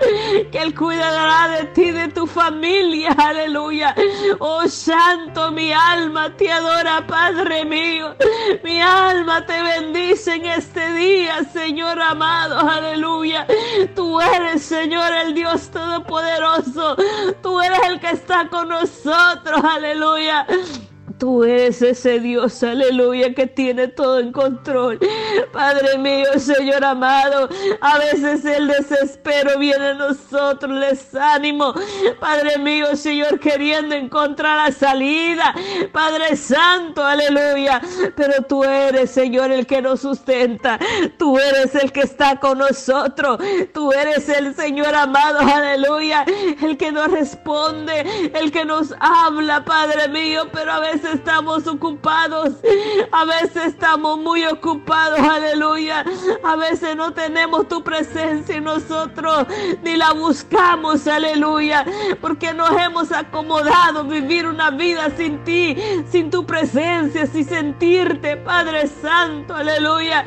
Que 0.50 0.58
Él 0.58 0.74
cuidará 0.74 1.48
de 1.48 1.64
ti, 1.66 1.90
de 1.90 2.08
tu 2.08 2.26
familia, 2.26 3.12
aleluya. 3.12 3.94
Oh 4.38 4.66
Santo, 4.68 5.50
mi 5.52 5.72
alma 5.72 6.36
te 6.36 6.50
adora, 6.50 7.06
Padre 7.06 7.57
mío. 7.64 8.14
Mi 8.62 8.80
alma 8.80 9.44
te 9.46 9.62
bendice 9.62 10.34
en 10.34 10.46
este 10.46 10.92
día, 10.92 11.44
Señor 11.52 12.00
amado, 12.00 12.58
aleluya. 12.58 13.46
Tú 13.94 14.20
eres, 14.20 14.62
Señor, 14.62 15.12
el 15.12 15.34
Dios 15.34 15.70
Todopoderoso. 15.70 16.96
Tú 17.42 17.60
eres 17.60 17.80
el 17.86 18.00
que 18.00 18.10
está 18.10 18.48
con 18.48 18.68
nosotros, 18.68 19.62
aleluya. 19.64 20.46
Tú 21.18 21.42
eres 21.42 21.82
ese 21.82 22.20
Dios, 22.20 22.62
aleluya, 22.62 23.34
que 23.34 23.48
tiene 23.48 23.88
todo 23.88 24.20
en 24.20 24.30
control. 24.30 25.00
Padre 25.52 25.98
mío, 25.98 26.26
Señor 26.38 26.84
amado, 26.84 27.48
a 27.80 27.98
veces 27.98 28.44
el 28.44 28.68
desespero 28.68 29.58
viene 29.58 29.88
a 29.88 29.94
nosotros, 29.94 30.70
el 30.70 30.80
desánimo. 30.80 31.74
Padre 32.20 32.58
mío, 32.58 32.94
Señor, 32.94 33.40
queriendo 33.40 33.96
encontrar 33.96 34.68
la 34.68 34.72
salida. 34.72 35.54
Padre 35.92 36.36
Santo, 36.36 37.04
aleluya. 37.04 37.80
Pero 38.14 38.42
tú 38.48 38.62
eres, 38.62 39.10
Señor, 39.10 39.50
el 39.50 39.66
que 39.66 39.82
nos 39.82 40.00
sustenta. 40.00 40.78
Tú 41.18 41.36
eres 41.38 41.74
el 41.74 41.90
que 41.90 42.02
está 42.02 42.38
con 42.38 42.58
nosotros. 42.58 43.38
Tú 43.74 43.92
eres 43.92 44.28
el 44.28 44.54
Señor 44.54 44.94
amado, 44.94 45.40
aleluya. 45.40 46.24
El 46.62 46.76
que 46.76 46.92
nos 46.92 47.10
responde, 47.10 48.30
el 48.34 48.52
que 48.52 48.64
nos 48.64 48.94
habla, 49.00 49.64
Padre 49.64 50.06
mío. 50.08 50.46
Pero 50.52 50.72
a 50.72 50.78
veces 50.80 51.07
estamos 51.14 51.66
ocupados. 51.66 52.54
A 53.12 53.24
veces 53.24 53.66
estamos 53.68 54.18
muy 54.18 54.44
ocupados, 54.44 55.18
aleluya. 55.20 56.04
A 56.44 56.56
veces 56.56 56.96
no 56.96 57.12
tenemos 57.12 57.68
tu 57.68 57.82
presencia 57.82 58.56
en 58.56 58.64
nosotros, 58.64 59.46
ni 59.82 59.96
la 59.96 60.12
buscamos, 60.12 61.06
aleluya. 61.06 61.84
Porque 62.20 62.52
nos 62.52 62.70
hemos 62.72 63.12
acomodado 63.12 64.04
vivir 64.04 64.46
una 64.46 64.70
vida 64.70 65.10
sin 65.16 65.42
ti, 65.44 65.76
sin 66.10 66.30
tu 66.30 66.44
presencia, 66.44 67.26
sin 67.26 67.48
sentirte, 67.48 68.36
Padre 68.36 68.86
Santo, 68.86 69.54
aleluya. 69.54 70.24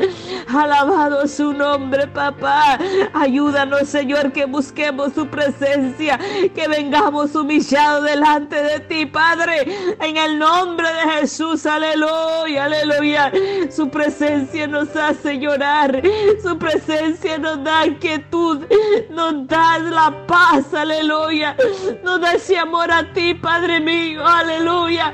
Alabado 0.47 1.27
su 1.27 1.53
nombre, 1.53 2.07
papá. 2.07 2.77
Ayúdanos, 3.13 3.87
Señor, 3.87 4.31
que 4.31 4.45
busquemos 4.45 5.13
su 5.13 5.27
presencia, 5.27 6.19
que 6.53 6.67
vengamos 6.67 7.35
humillados 7.35 8.03
delante 8.03 8.61
de 8.61 8.79
ti, 8.81 9.05
Padre, 9.05 9.95
en 9.99 10.17
el 10.17 10.39
nombre 10.39 10.70
nombre 10.71 10.87
de 10.93 11.19
Jesús, 11.19 11.65
aleluya, 11.65 12.63
aleluya. 12.63 13.31
Su 13.69 13.89
presencia 13.89 14.67
nos 14.67 14.95
hace 14.95 15.37
llorar, 15.37 16.01
su 16.41 16.57
presencia 16.57 17.37
nos 17.37 17.61
da 17.61 17.83
quietud, 17.99 18.61
nos 19.09 19.47
da 19.47 19.79
la 19.79 20.25
paz, 20.27 20.73
aleluya. 20.73 21.57
Nos 22.05 22.21
da 22.21 22.33
ese 22.33 22.57
amor 22.57 22.89
a 22.89 23.11
ti, 23.11 23.33
Padre 23.33 23.81
mío, 23.81 24.25
aleluya. 24.25 25.13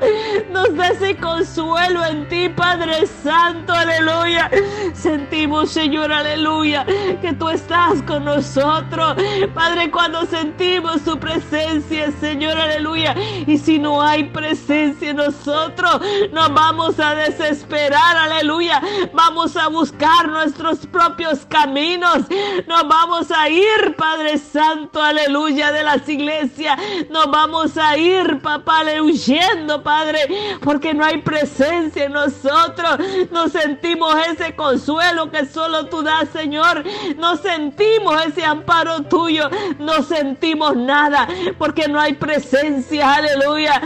Nos 0.52 0.76
da 0.76 0.90
ese 0.90 1.16
consuelo 1.16 2.06
en 2.06 2.30
ti, 2.30 2.50
Padre 2.50 3.08
Santo, 3.24 3.74
aleluya. 3.74 4.52
Sentimos, 4.94 5.72
Señor, 5.72 6.12
aleluya, 6.12 6.86
que 7.20 7.34
tú 7.34 7.50
estás 7.50 8.04
con 8.04 8.26
nosotros, 8.26 9.16
Padre, 9.56 9.90
cuando 9.90 10.24
sentimos 10.28 11.02
su 11.02 11.18
presencia, 11.18 12.12
Señor, 12.20 12.58
aleluya. 12.60 13.16
Y 13.48 13.58
si 13.58 13.80
no 13.80 14.04
hay 14.04 14.26
presencia 14.26 15.10
en 15.10 15.18
nosotros, 15.48 16.02
nos 16.32 16.54
vamos 16.54 17.00
a 17.00 17.16
desesperar, 17.16 18.18
aleluya. 18.18 18.82
Vamos 19.14 19.56
a 19.56 19.70
buscar 19.70 20.28
nuestros 20.28 20.86
propios 20.86 21.46
caminos. 21.48 22.26
Nos 22.68 22.88
vamos 22.88 23.32
a 23.32 23.50
ir, 23.50 23.96
Padre 23.98 24.38
Santo, 24.38 25.02
aleluya, 25.02 25.72
de 25.72 25.84
las 25.84 26.08
iglesias. 26.10 26.78
Nos 27.10 27.32
vamos 27.32 27.78
a 27.78 27.98
ir, 27.98 28.40
papá, 28.42 28.84
huyendo, 29.02 29.82
Padre, 29.82 30.20
porque 30.62 30.94
no 30.94 31.06
hay 31.06 31.22
presencia 31.22 32.06
en 32.06 32.14
nosotros. 32.14 33.00
No 33.32 33.48
sentimos 33.48 34.16
ese 34.28 34.56
consuelo 34.56 35.32
que 35.32 35.46
solo 35.46 35.86
tú 35.86 36.04
das, 36.04 36.30
Señor. 36.30 36.84
No 37.18 37.38
sentimos 37.38 38.26
ese 38.26 38.44
amparo 38.44 39.04
tuyo. 39.04 39.50
No 39.80 40.04
sentimos 40.04 40.76
nada 40.76 41.28
porque 41.58 41.88
no 41.88 42.00
hay 42.00 42.14
presencia, 42.14 43.14
aleluya. 43.14 43.82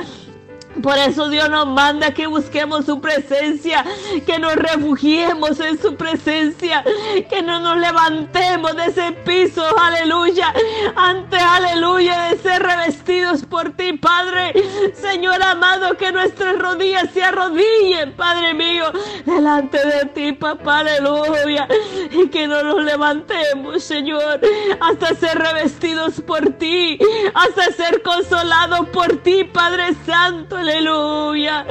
Por 0.81 0.97
eso 0.97 1.29
Dios 1.29 1.49
nos 1.49 1.67
manda 1.67 2.13
que 2.13 2.27
busquemos 2.27 2.85
su 2.85 3.01
presencia, 3.01 3.85
que 4.25 4.39
nos 4.39 4.55
refugiemos 4.55 5.59
en 5.59 5.79
su 5.79 5.95
presencia, 5.95 6.83
que 7.29 7.41
no 7.41 7.59
nos 7.59 7.77
levantemos 7.77 8.75
de 8.75 8.85
ese 8.85 9.11
piso, 9.11 9.63
aleluya, 9.77 10.53
ante 10.95 11.37
aleluya 11.37 12.29
de 12.29 12.37
ser 12.37 12.63
revestidos 12.63 13.45
por 13.45 13.71
ti, 13.71 13.93
Padre. 13.93 14.53
Señor 14.95 15.43
amado, 15.43 15.97
que 15.97 16.11
nuestras 16.11 16.57
rodillas 16.57 17.09
se 17.13 17.23
arrodillen, 17.23 18.13
Padre 18.13 18.53
mío, 18.53 18.85
delante 19.25 19.77
de 19.85 20.05
ti, 20.05 20.31
papá, 20.31 20.79
aleluya, 20.79 21.67
y 22.11 22.27
que 22.29 22.47
no 22.47 22.63
nos 22.63 22.83
levantemos, 22.83 23.83
Señor, 23.83 24.39
hasta 24.79 25.15
ser 25.15 25.37
revestidos 25.37 26.21
por 26.21 26.53
ti, 26.53 26.97
hasta 27.33 27.71
ser 27.73 28.01
consolados 28.01 28.87
por 28.89 29.17
ti, 29.17 29.43
Padre 29.43 29.93
Santo 30.05 30.60
aleluya. 30.61 31.65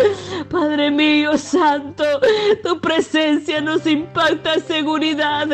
Padre 0.51 0.91
mío 0.91 1.39
santo, 1.39 2.05
tu 2.63 2.81
presencia 2.81 3.61
nos 3.61 3.87
impacta 3.87 4.59
seguridad, 4.61 5.49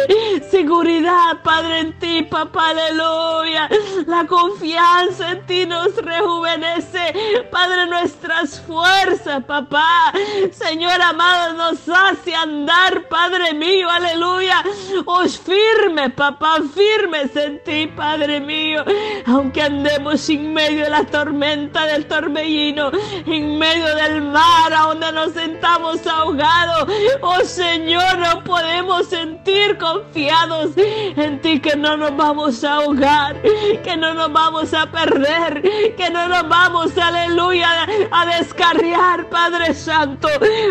seguridad, 0.50 1.42
Padre, 1.42 1.80
en 1.80 1.98
ti, 1.98 2.22
papá, 2.22 2.70
aleluya. 2.70 3.68
La 4.06 4.26
confianza 4.26 5.32
en 5.32 5.46
ti 5.46 5.66
nos 5.66 5.94
rejuvenece, 5.96 7.46
Padre, 7.50 7.86
nuestras 7.86 8.60
fuerzas, 8.60 9.44
papá. 9.44 10.12
Señor 10.52 11.00
amado, 11.02 11.54
nos 11.54 11.88
hace 11.88 12.34
andar, 12.34 13.06
Padre 13.08 13.52
mío, 13.52 13.88
aleluya. 13.90 14.64
Os 15.04 15.38
firme, 15.38 16.10
papá, 16.10 16.56
firmes 16.74 17.36
en 17.36 17.62
ti, 17.64 17.86
Padre 17.86 18.40
mío. 18.40 18.82
Aunque 19.26 19.62
andemos 19.62 20.28
en 20.30 20.54
medio 20.54 20.84
de 20.84 20.90
la 20.90 21.04
tormenta 21.04 21.84
del 21.86 22.06
torbellino, 22.06 22.90
en 23.26 23.58
medio 23.58 23.94
del 23.96 24.22
mar 24.22 24.72
a 24.72 24.82
donde 24.82 25.12
nos 25.12 25.32
sentamos 25.32 26.06
ahogados. 26.06 26.88
Oh 27.20 27.44
Señor, 27.44 28.18
no 28.18 28.44
podemos 28.44 29.06
sentir 29.06 29.76
confiados 29.78 30.70
en 30.76 31.40
ti 31.40 31.60
que 31.60 31.76
no 31.76 31.96
nos 31.96 32.16
vamos 32.16 32.62
a 32.64 32.74
ahogar, 32.74 33.40
que 33.82 33.96
no 33.96 34.14
nos 34.14 34.32
vamos 34.32 34.72
a 34.74 34.86
perder, 34.90 35.62
que 35.96 36.10
no 36.10 36.28
nos 36.28 36.48
vamos, 36.48 36.96
aleluya, 36.96 37.86
a 38.10 38.26
descarriar, 38.26 39.28
Padre 39.28 39.74
Santo, 39.74 40.28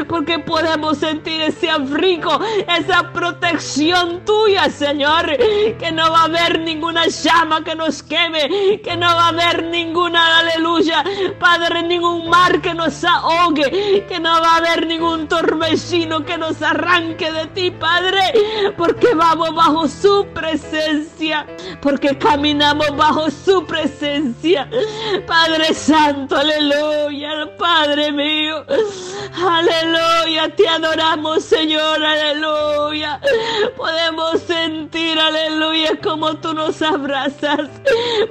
porque 0.07 0.39
podemos 0.39 0.97
sentir 0.97 1.41
ese 1.41 1.69
abrigo, 1.69 2.39
esa 2.67 3.11
protección 3.11 4.23
tuya, 4.25 4.69
Señor, 4.69 5.35
que 5.37 5.91
no 5.91 6.11
va 6.11 6.21
a 6.21 6.25
haber 6.25 6.59
ninguna 6.59 7.07
llama 7.07 7.63
que 7.63 7.75
nos 7.75 8.01
queme, 8.03 8.79
que 8.83 8.95
no 8.95 9.07
va 9.07 9.25
a 9.25 9.27
haber 9.29 9.63
ninguna, 9.63 10.39
aleluya, 10.39 11.03
Padre, 11.39 11.83
ningún 11.83 12.29
que 12.61 12.73
nos 12.73 13.03
ahogue, 13.03 14.05
que 14.07 14.19
no 14.19 14.29
va 14.41 14.53
a 14.53 14.57
haber 14.57 14.85
ningún 14.87 15.27
torbellino 15.27 16.23
que 16.23 16.37
nos 16.37 16.61
arranque 16.61 17.31
de 17.31 17.47
ti, 17.47 17.71
Padre, 17.71 18.21
porque 18.77 19.13
vamos 19.15 19.53
bajo 19.55 19.87
su 19.87 20.27
presencia, 20.33 21.45
porque 21.81 22.17
caminamos 22.17 22.95
bajo 22.95 23.29
su 23.31 23.65
presencia. 23.65 24.69
Padre 25.27 25.73
Santo, 25.73 26.37
aleluya, 26.37 27.55
Padre 27.57 28.11
mío, 28.11 28.65
aleluya, 29.33 30.55
te 30.55 30.67
adoramos, 30.67 31.43
Señor, 31.43 32.03
aleluya. 32.03 33.19
Podemos 33.75 34.41
sentir, 34.41 35.19
aleluya, 35.19 35.99
como 36.01 36.35
tú 36.37 36.53
nos 36.53 36.81
abrazas. 36.81 37.69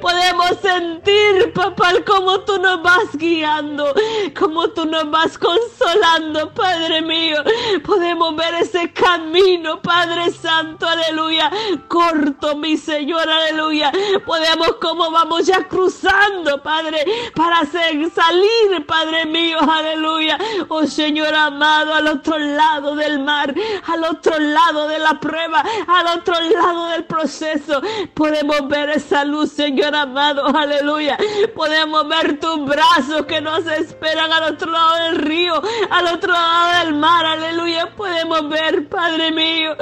Podemos 0.01 0.59
sentir, 0.61 1.53
papá, 1.53 1.93
como 2.07 2.41
tú 2.41 2.59
nos 2.61 2.83
vas 2.83 3.17
guiando 3.17 3.95
como 4.39 4.69
tú 4.71 4.85
nos 4.85 5.11
vas 5.11 5.39
consolando, 5.39 6.53
Padre 6.53 7.03
mío. 7.03 7.43
Podemos 7.85 8.35
ver 8.37 8.55
ese 8.55 8.93
camino, 8.93 9.81
Padre 9.81 10.31
Santo, 10.33 10.87
aleluya. 10.87 11.51
Corto, 11.89 12.57
mi 12.57 12.77
Señor, 12.77 13.29
aleluya. 13.29 13.93
Podemos 14.25 14.77
como 14.81 15.11
vamos 15.11 15.47
ya 15.47 15.67
cruzando, 15.69 16.63
Padre, 16.63 17.05
para 17.35 17.65
salir, 17.67 18.87
Padre 18.87 19.27
mío, 19.27 19.59
aleluya. 19.61 20.39
Oh 20.69 20.84
Señor 20.87 21.35
amado, 21.35 21.95
al 21.95 22.07
otro 22.09 22.39
lado 22.39 22.95
del 22.97 23.19
mar, 23.21 23.55
al 23.87 24.05
otro 24.05 24.39
lado 24.39 24.89
de 24.89 24.99
la 24.99 25.19
prueba, 25.21 25.65
al 25.87 26.19
otro 26.19 26.35
lado 26.41 26.87
del 26.89 27.05
proceso. 27.05 27.81
Podemos 28.15 28.69
ver 28.69 28.91
esa 28.91 29.25
luz, 29.25 29.53
Señor 29.53 29.95
amado, 29.95 30.47
aleluya. 30.47 31.19
Podemos 31.55 32.09
ver 32.09 32.39
tus 32.39 32.65
brazos 32.65 33.27
que 33.27 33.41
nos 33.41 33.67
esperan 33.67 34.33
al 34.33 34.55
otro 34.55 34.71
lado 34.71 35.05
del 35.05 35.17
río, 35.17 35.63
al 35.91 36.07
otro 36.09 36.33
lado 36.33 36.85
del 36.85 36.95
mar, 36.95 37.25
aleluya, 37.27 37.91
podemos 37.97 38.49
ver, 38.49 38.89
Padre 38.89 39.33
mío, 39.33 39.77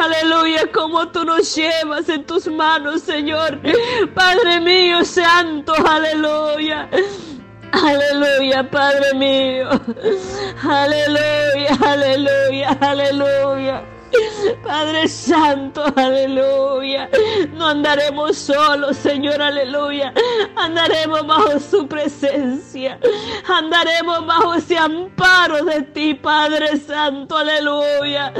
aleluya, 0.00 0.70
como 0.72 1.08
tú 1.08 1.24
nos 1.24 1.54
llevas 1.54 2.08
en 2.08 2.24
tus 2.24 2.46
manos, 2.46 3.02
Señor, 3.02 3.60
Padre 4.14 4.60
mío, 4.60 5.04
santo, 5.04 5.74
aleluya. 5.86 6.88
Aleluya, 7.72 8.70
Padre 8.70 9.14
mío. 9.14 9.68
Aleluya, 10.62 11.78
aleluya, 11.80 12.78
aleluya. 12.80 13.82
Padre 14.62 15.08
Santo, 15.08 15.84
aleluya. 15.96 17.08
No 17.54 17.68
andaremos 17.68 18.36
solos, 18.36 18.98
Señor, 18.98 19.40
aleluya. 19.40 20.12
Andaremos 20.56 21.26
bajo 21.26 21.58
su 21.58 21.88
presencia. 21.88 22.98
Andaremos 23.48 24.26
bajo 24.26 24.54
ese 24.54 24.76
amparo 24.76 25.64
de 25.64 25.82
ti, 25.82 26.14
Padre 26.14 26.76
Santo, 26.76 27.38
aleluya. 27.38 28.32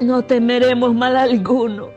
No 0.00 0.24
temeremos 0.24 0.94
mal 0.94 1.14
alguno. 1.14 1.90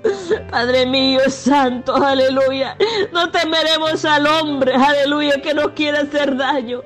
Padre 0.51 0.85
mío, 0.85 1.21
santo, 1.29 1.95
aleluya. 1.95 2.75
No 3.13 3.31
temeremos 3.31 4.03
al 4.03 4.27
hombre, 4.27 4.75
aleluya, 4.75 5.41
que 5.41 5.53
nos 5.53 5.69
quiere 5.69 5.99
hacer 5.99 6.35
daño. 6.35 6.81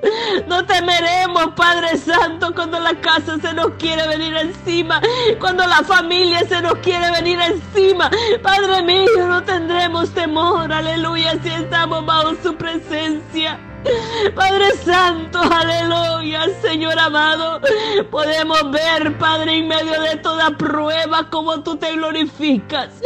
No 0.48 0.64
temeremos, 0.66 1.48
Padre 1.56 1.98
Santo, 1.98 2.54
cuando 2.54 2.80
la 2.80 2.94
casa 3.02 3.38
se 3.42 3.52
nos 3.54 3.72
quiere 3.80 4.08
venir 4.08 4.36
encima. 4.38 5.02
Cuando 5.40 5.66
la 5.66 5.84
familia 5.84 6.48
se 6.48 6.62
nos 6.62 6.76
quiere 6.76 7.10
venir 7.12 7.40
encima. 7.42 8.12
Padre 8.44 8.84
mío, 8.84 9.28
no 9.28 9.44
tendremos 9.44 10.12
temor, 10.12 10.72
aleluya, 10.72 11.34
si 11.42 11.50
estamos 11.50 12.06
bajo 12.06 12.36
su 12.44 12.56
presencia. 12.56 13.60
Padre 14.36 14.72
Santo, 14.84 15.40
aleluya, 15.40 16.46
Señor 16.62 16.98
amado. 17.00 17.62
Podemos 18.10 18.72
ver, 18.72 19.18
Padre, 19.18 19.58
en 19.58 19.68
medio 19.68 20.00
de 20.02 20.18
toda 20.18 20.52
prueba, 20.52 21.30
como 21.30 21.62
tú 21.64 21.78
te 21.78 21.94
glorificas. 21.94 23.02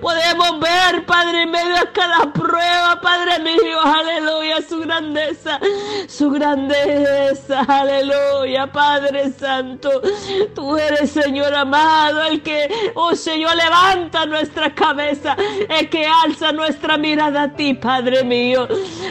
Podemos 0.00 0.60
ver, 0.60 1.06
Padre, 1.06 1.42
en 1.42 1.50
medio 1.50 1.74
de 1.74 1.92
cada 1.92 2.32
prueba, 2.32 3.00
Padre 3.00 3.38
mío, 3.40 3.80
aleluya, 3.82 4.56
su 4.68 4.80
grandeza, 4.80 5.58
su 6.06 6.30
grandeza, 6.30 7.60
aleluya, 7.66 8.66
Padre 8.72 9.30
Santo. 9.30 10.02
Tú 10.54 10.76
eres, 10.76 11.10
Señor 11.10 11.54
amado, 11.54 12.22
el 12.24 12.42
que, 12.42 12.92
oh 12.94 13.14
Señor, 13.14 13.56
levanta 13.56 14.26
nuestra 14.26 14.74
cabeza, 14.74 15.36
el 15.68 15.88
que 15.88 16.06
alza 16.06 16.52
nuestra 16.52 16.96
mirada 16.98 17.44
a 17.44 17.52
ti, 17.52 17.74
Padre 17.74 18.24
mío. 18.24 18.68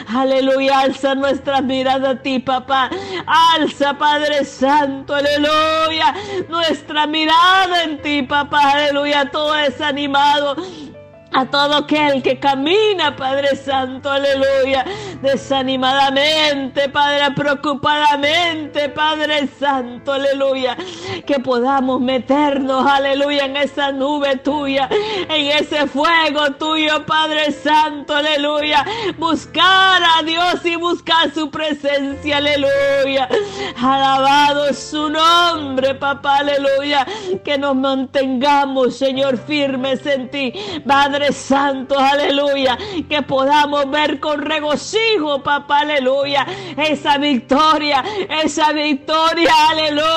Aleluya, 0.07 0.79
alza 0.79 1.14
nuestra 1.15 1.61
mirada 1.61 2.11
a 2.11 2.15
ti, 2.15 2.39
papá. 2.39 2.89
Alza, 3.25 3.97
Padre 3.97 4.45
Santo, 4.45 5.15
aleluya. 5.15 6.13
Nuestra 6.49 7.07
mirada 7.07 7.83
en 7.83 8.01
ti, 8.01 8.23
papá, 8.23 8.71
aleluya. 8.71 9.29
Todo 9.31 9.53
desanimado 9.53 10.55
a 11.35 11.45
todo 11.45 11.75
aquel 11.75 12.23
que 12.23 12.39
camina, 12.39 13.15
Padre 13.15 13.55
Santo, 13.57 14.09
aleluya, 14.09 14.85
desanimadamente, 15.25 16.87
Padre, 16.89 17.31
preocupadamente, 17.35 18.89
Padre 18.89 19.47
Santo, 19.59 20.13
aleluya, 20.13 20.77
que 21.25 21.39
podamos 21.39 21.99
meternos, 21.99 22.85
aleluya, 22.85 23.45
en 23.45 23.57
esa 23.57 23.91
nube 23.91 24.37
tuya, 24.37 24.87
en 25.29 25.47
ese 25.47 25.87
fuego 25.87 26.51
tuyo, 26.59 27.05
Padre 27.05 27.51
Santo, 27.51 28.15
aleluya, 28.15 28.85
buscar 29.17 30.01
a 30.03 30.23
Dios 30.23 30.63
y 30.63 30.75
buscar 30.75 31.33
su 31.33 31.49
presencia, 31.49 32.37
aleluya, 32.37 33.27
alabado 33.81 34.73
su 34.73 35.09
nombre, 35.09 35.95
papá, 35.95 36.37
aleluya, 36.37 37.05
que 37.43 37.57
nos 37.57 37.75
mantengamos, 37.75 38.95
Señor, 38.95 39.37
firmes 39.37 40.05
en 40.05 40.29
ti, 40.29 40.53
Padre 40.85 41.33
Santo, 41.33 41.97
aleluya. 41.97 42.77
Que 43.09 43.21
podamos 43.21 43.89
ver 43.89 44.19
con 44.19 44.41
regocijo, 44.41 45.14
papá, 45.43 45.79
aleluya. 45.79 46.45
Esa 46.77 47.17
victoria, 47.17 48.03
esa 48.43 48.71
victoria, 48.71 49.51
aleluya. 49.69 50.14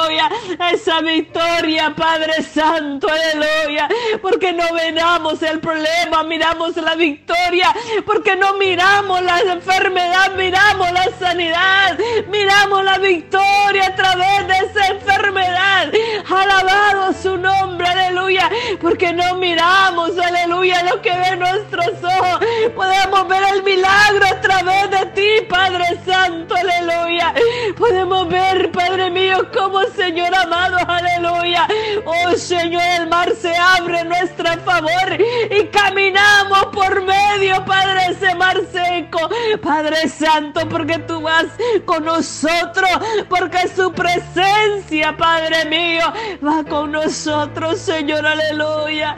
Esa 0.72 1.00
victoria, 1.00 1.94
Padre 1.94 2.42
Santo, 2.42 3.08
aleluya. 3.08 3.88
Porque 4.22 4.52
no 4.52 4.64
venamos 4.74 5.42
el 5.42 5.61
problema, 5.61 6.22
miramos 6.24 6.76
la 6.76 6.94
victoria. 6.94 7.74
Porque 8.06 8.37
no 8.37 8.54
miramos 8.54 9.22
la 9.22 9.40
enfermedad, 9.40 10.32
miramos 10.37 10.90
la 10.92 11.08
sanidad. 11.18 11.98
Miramos 12.30 12.84
la 12.84 12.98
victoria 12.98 13.87
a 13.87 13.94
través 13.94 14.48
de 14.48 14.54
esa 14.66 14.87
enfermedad. 14.88 15.92
Alabado 16.28 17.12
su 17.12 17.37
nombre, 17.37 17.87
aleluya. 17.87 18.50
Porque 18.80 19.12
no 19.12 19.34
miramos, 19.37 20.18
aleluya, 20.18 20.82
lo 20.84 21.00
que 21.02 21.11
ve 21.11 21.37
nuestros 21.37 21.88
ojos. 22.02 22.44
Podemos 22.74 23.28
ver 23.28 23.42
el 23.54 23.62
milagro 23.62 24.26
a 24.26 24.40
través 24.40 24.90
de 24.90 25.06
ti, 25.06 25.46
Padre 25.48 25.84
Santo, 26.04 26.54
aleluya. 26.54 27.34
Podemos 27.76 28.28
ver, 28.28 28.70
Padre 28.72 29.11
mío, 29.11 29.48
como 29.52 29.82
Señor 29.96 30.34
amado, 30.42 30.79
aleluya. 30.87 31.66
Oh 32.05 32.37
Señor, 32.37 32.83
el 33.01 33.09
mar 33.09 33.33
se 33.40 33.55
abre 33.57 34.01
en 34.01 34.09
nuestro 34.09 34.46
favor 34.64 35.18
y 35.51 35.66
caminamos 35.68 36.66
por 36.72 37.03
medio, 37.03 37.64
Padre, 37.64 38.07
ese 38.11 38.35
mar 38.35 38.57
seco. 38.72 39.29
Padre 39.62 40.09
Santo, 40.09 40.68
porque 40.68 40.98
tú 41.01 41.20
vas 41.20 41.46
con 41.85 42.05
nosotros, 42.05 42.90
porque 43.29 43.68
su 43.74 43.92
presencia, 43.92 45.16
Padre 45.16 45.64
mío, 45.66 46.05
va 46.46 46.64
con 46.64 46.92
nosotros, 46.92 47.79
Señor, 47.79 48.27
aleluya. 48.27 49.14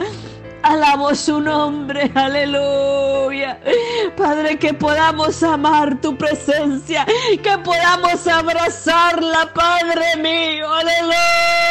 Alabo 0.63 1.13
su 1.15 1.41
nombre, 1.41 2.11
aleluya. 2.13 3.59
Padre, 4.15 4.57
que 4.59 4.73
podamos 4.73 5.41
amar 5.43 5.99
tu 6.01 6.15
presencia, 6.17 7.05
que 7.41 7.57
podamos 7.59 8.27
abrazarla, 8.27 9.51
Padre 9.53 10.15
mío, 10.17 10.71
aleluya 10.71 11.70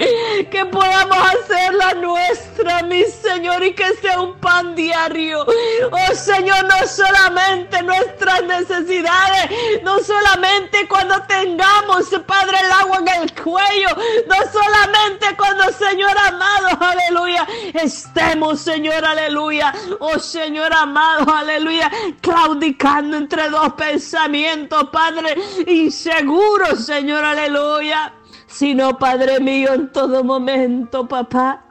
que 0.50 0.64
podamos 0.66 1.18
hacerla 1.18 1.94
nuestra, 1.94 2.82
mi 2.82 3.04
Señor, 3.04 3.62
y 3.64 3.74
que 3.74 3.94
sea 3.96 4.20
un 4.20 4.34
pan 4.38 4.74
diario. 4.74 5.44
Oh 5.44 6.14
Señor, 6.14 6.64
no 6.64 6.86
solamente 6.86 7.82
nuestras 7.82 8.42
necesidades, 8.44 9.82
no 9.82 9.98
solamente 10.00 10.86
cuando 10.88 11.20
tengamos, 11.24 12.08
Padre, 12.26 12.58
el 12.64 12.72
agua 12.72 12.98
en 12.98 13.22
el 13.22 13.34
cuello, 13.34 13.88
no 14.26 14.36
solamente 14.52 15.26
cuando, 15.36 15.64
Señor 15.72 16.16
amado, 16.28 16.78
aleluya, 16.80 17.46
estemos, 17.74 18.60
Señor, 18.60 19.04
aleluya, 19.04 19.74
oh 19.98 20.18
Señor 20.18 20.72
amado, 20.72 21.34
aleluya, 21.34 21.90
claudicando 22.20 23.16
entre 23.16 23.48
dos 23.50 23.74
pensamientos, 23.74 24.88
Padre, 24.90 25.34
inseguros, 25.66 26.86
Señor, 26.86 27.24
aleluya 27.24 28.14
sino 28.50 28.98
Padre 28.98 29.40
mío 29.40 29.72
en 29.72 29.88
todo 29.88 30.24
momento, 30.24 31.06
papá 31.06 31.64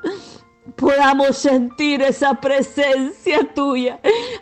podamos 0.75 1.37
sentir 1.37 2.01
esa 2.01 2.33
presencia 2.35 3.39
tuya 3.53 3.99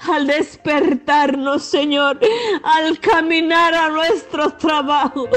al 0.10 0.28
despertarnos, 0.28 1.64
Señor, 1.64 2.20
al 2.64 3.00
caminar 3.00 3.74
a 3.74 3.90
nuestros 3.90 4.58
trabajos, 4.58 5.30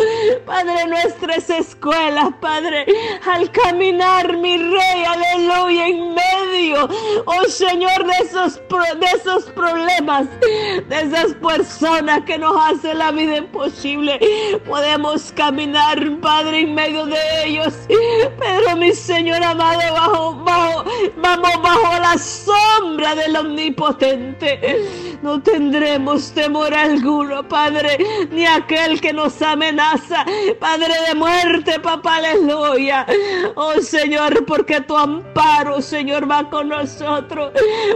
Padre, 0.47 0.87
nuestras 0.87 1.51
escuelas, 1.51 2.31
Padre, 2.41 2.87
al 3.27 3.51
caminar, 3.51 4.37
mi 4.37 4.57
Rey, 4.57 5.05
aleluya, 5.07 5.87
en 5.89 6.15
medio, 6.15 6.89
oh 7.27 7.45
Señor, 7.45 8.07
de 8.07 8.25
esos, 8.25 8.61
de 8.99 9.07
esos 9.17 9.45
problemas, 9.51 10.27
de 10.41 11.01
esas 11.03 11.35
personas 11.35 12.25
que 12.25 12.39
nos 12.39 12.57
hacen 12.57 12.99
la 12.99 13.11
vida 13.11 13.39
imposible, 13.39 14.19
podemos 14.67 15.33
caminar, 15.33 15.99
Padre, 16.21 16.61
en 16.61 16.75
medio 16.75 17.07
de 17.07 17.19
ellos, 17.45 17.75
pero 18.39 18.77
mi 18.77 18.93
Señor 18.93 19.43
amado, 19.43 19.81
bajo, 19.93 20.35
bajo 20.45 20.80
Vamos 21.17 21.63
bajo 21.63 22.01
la 22.01 22.19
sombra 22.19 23.15
del 23.15 23.37
omnipotente. 23.37 25.19
No 25.23 25.41
tendremos 25.43 26.33
temor 26.33 26.73
alguno, 26.73 27.47
Padre, 27.47 27.99
ni 28.31 28.47
aquel 28.47 29.01
que 29.01 29.13
nos 29.13 29.41
amenaza. 29.43 30.25
Padre 30.59 30.95
de 31.09 31.15
muerte, 31.15 31.79
papá, 31.81 32.17
aleluya. 32.17 33.07
Oh 33.55 33.81
Señor, 33.81 34.45
porque 34.47 34.81
tu 34.81 34.97
amparo, 34.97 35.83
Señor, 35.83 36.31
va 36.31 36.49
con 36.49 36.69
nosotros. 36.69 37.53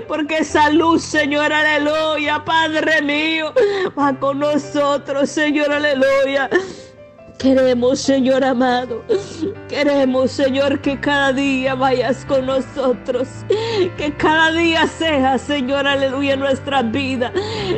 Porque 0.06 0.38
esa 0.38 0.70
luz, 0.70 1.02
Señor, 1.02 1.52
aleluya, 1.52 2.44
Padre 2.44 3.00
mío, 3.02 3.52
va 3.98 4.12
con 4.18 4.40
nosotros, 4.40 5.30
Señor, 5.30 5.72
aleluya. 5.72 6.50
Queremos, 7.38 8.00
Señor 8.00 8.44
amado, 8.44 9.04
queremos, 9.68 10.30
Señor, 10.30 10.80
que 10.80 10.98
cada 10.98 11.32
día 11.32 11.74
vayas 11.74 12.24
con 12.24 12.46
nosotros, 12.46 13.28
que 13.98 14.14
cada 14.16 14.52
día 14.52 14.86
sea, 14.86 15.36
Señor, 15.36 15.86
aleluya, 15.86 16.36
nuestra 16.36 16.82
vida. 16.82 17.32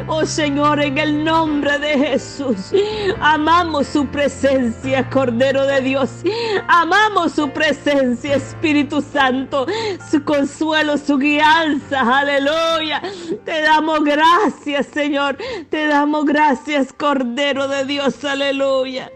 Oh 0.07 0.25
Señor, 0.25 0.81
en 0.81 0.99
el 0.99 1.25
nombre 1.25 1.79
de 1.79 1.99
Jesús, 1.99 2.73
amamos 3.19 3.87
su 3.89 4.07
presencia, 4.07 5.09
Cordero 5.11 5.67
de 5.67 5.81
Dios. 5.81 6.11
Amamos 6.69 7.33
su 7.33 7.51
presencia, 7.51 8.37
Espíritu 8.37 9.01
Santo, 9.01 9.67
su 10.11 10.23
consuelo, 10.23 10.97
su 10.99 11.17
guianza, 11.19 12.19
aleluya. 12.19 13.03
Te 13.45 13.63
damos 13.63 14.05
gracias, 14.05 14.87
Señor. 14.87 15.39
Te 15.71 15.87
damos 15.87 16.27
gracias, 16.27 16.93
Cordero 16.93 17.67
de 17.69 17.85
Dios, 17.85 18.25
aleluya. 18.25 19.11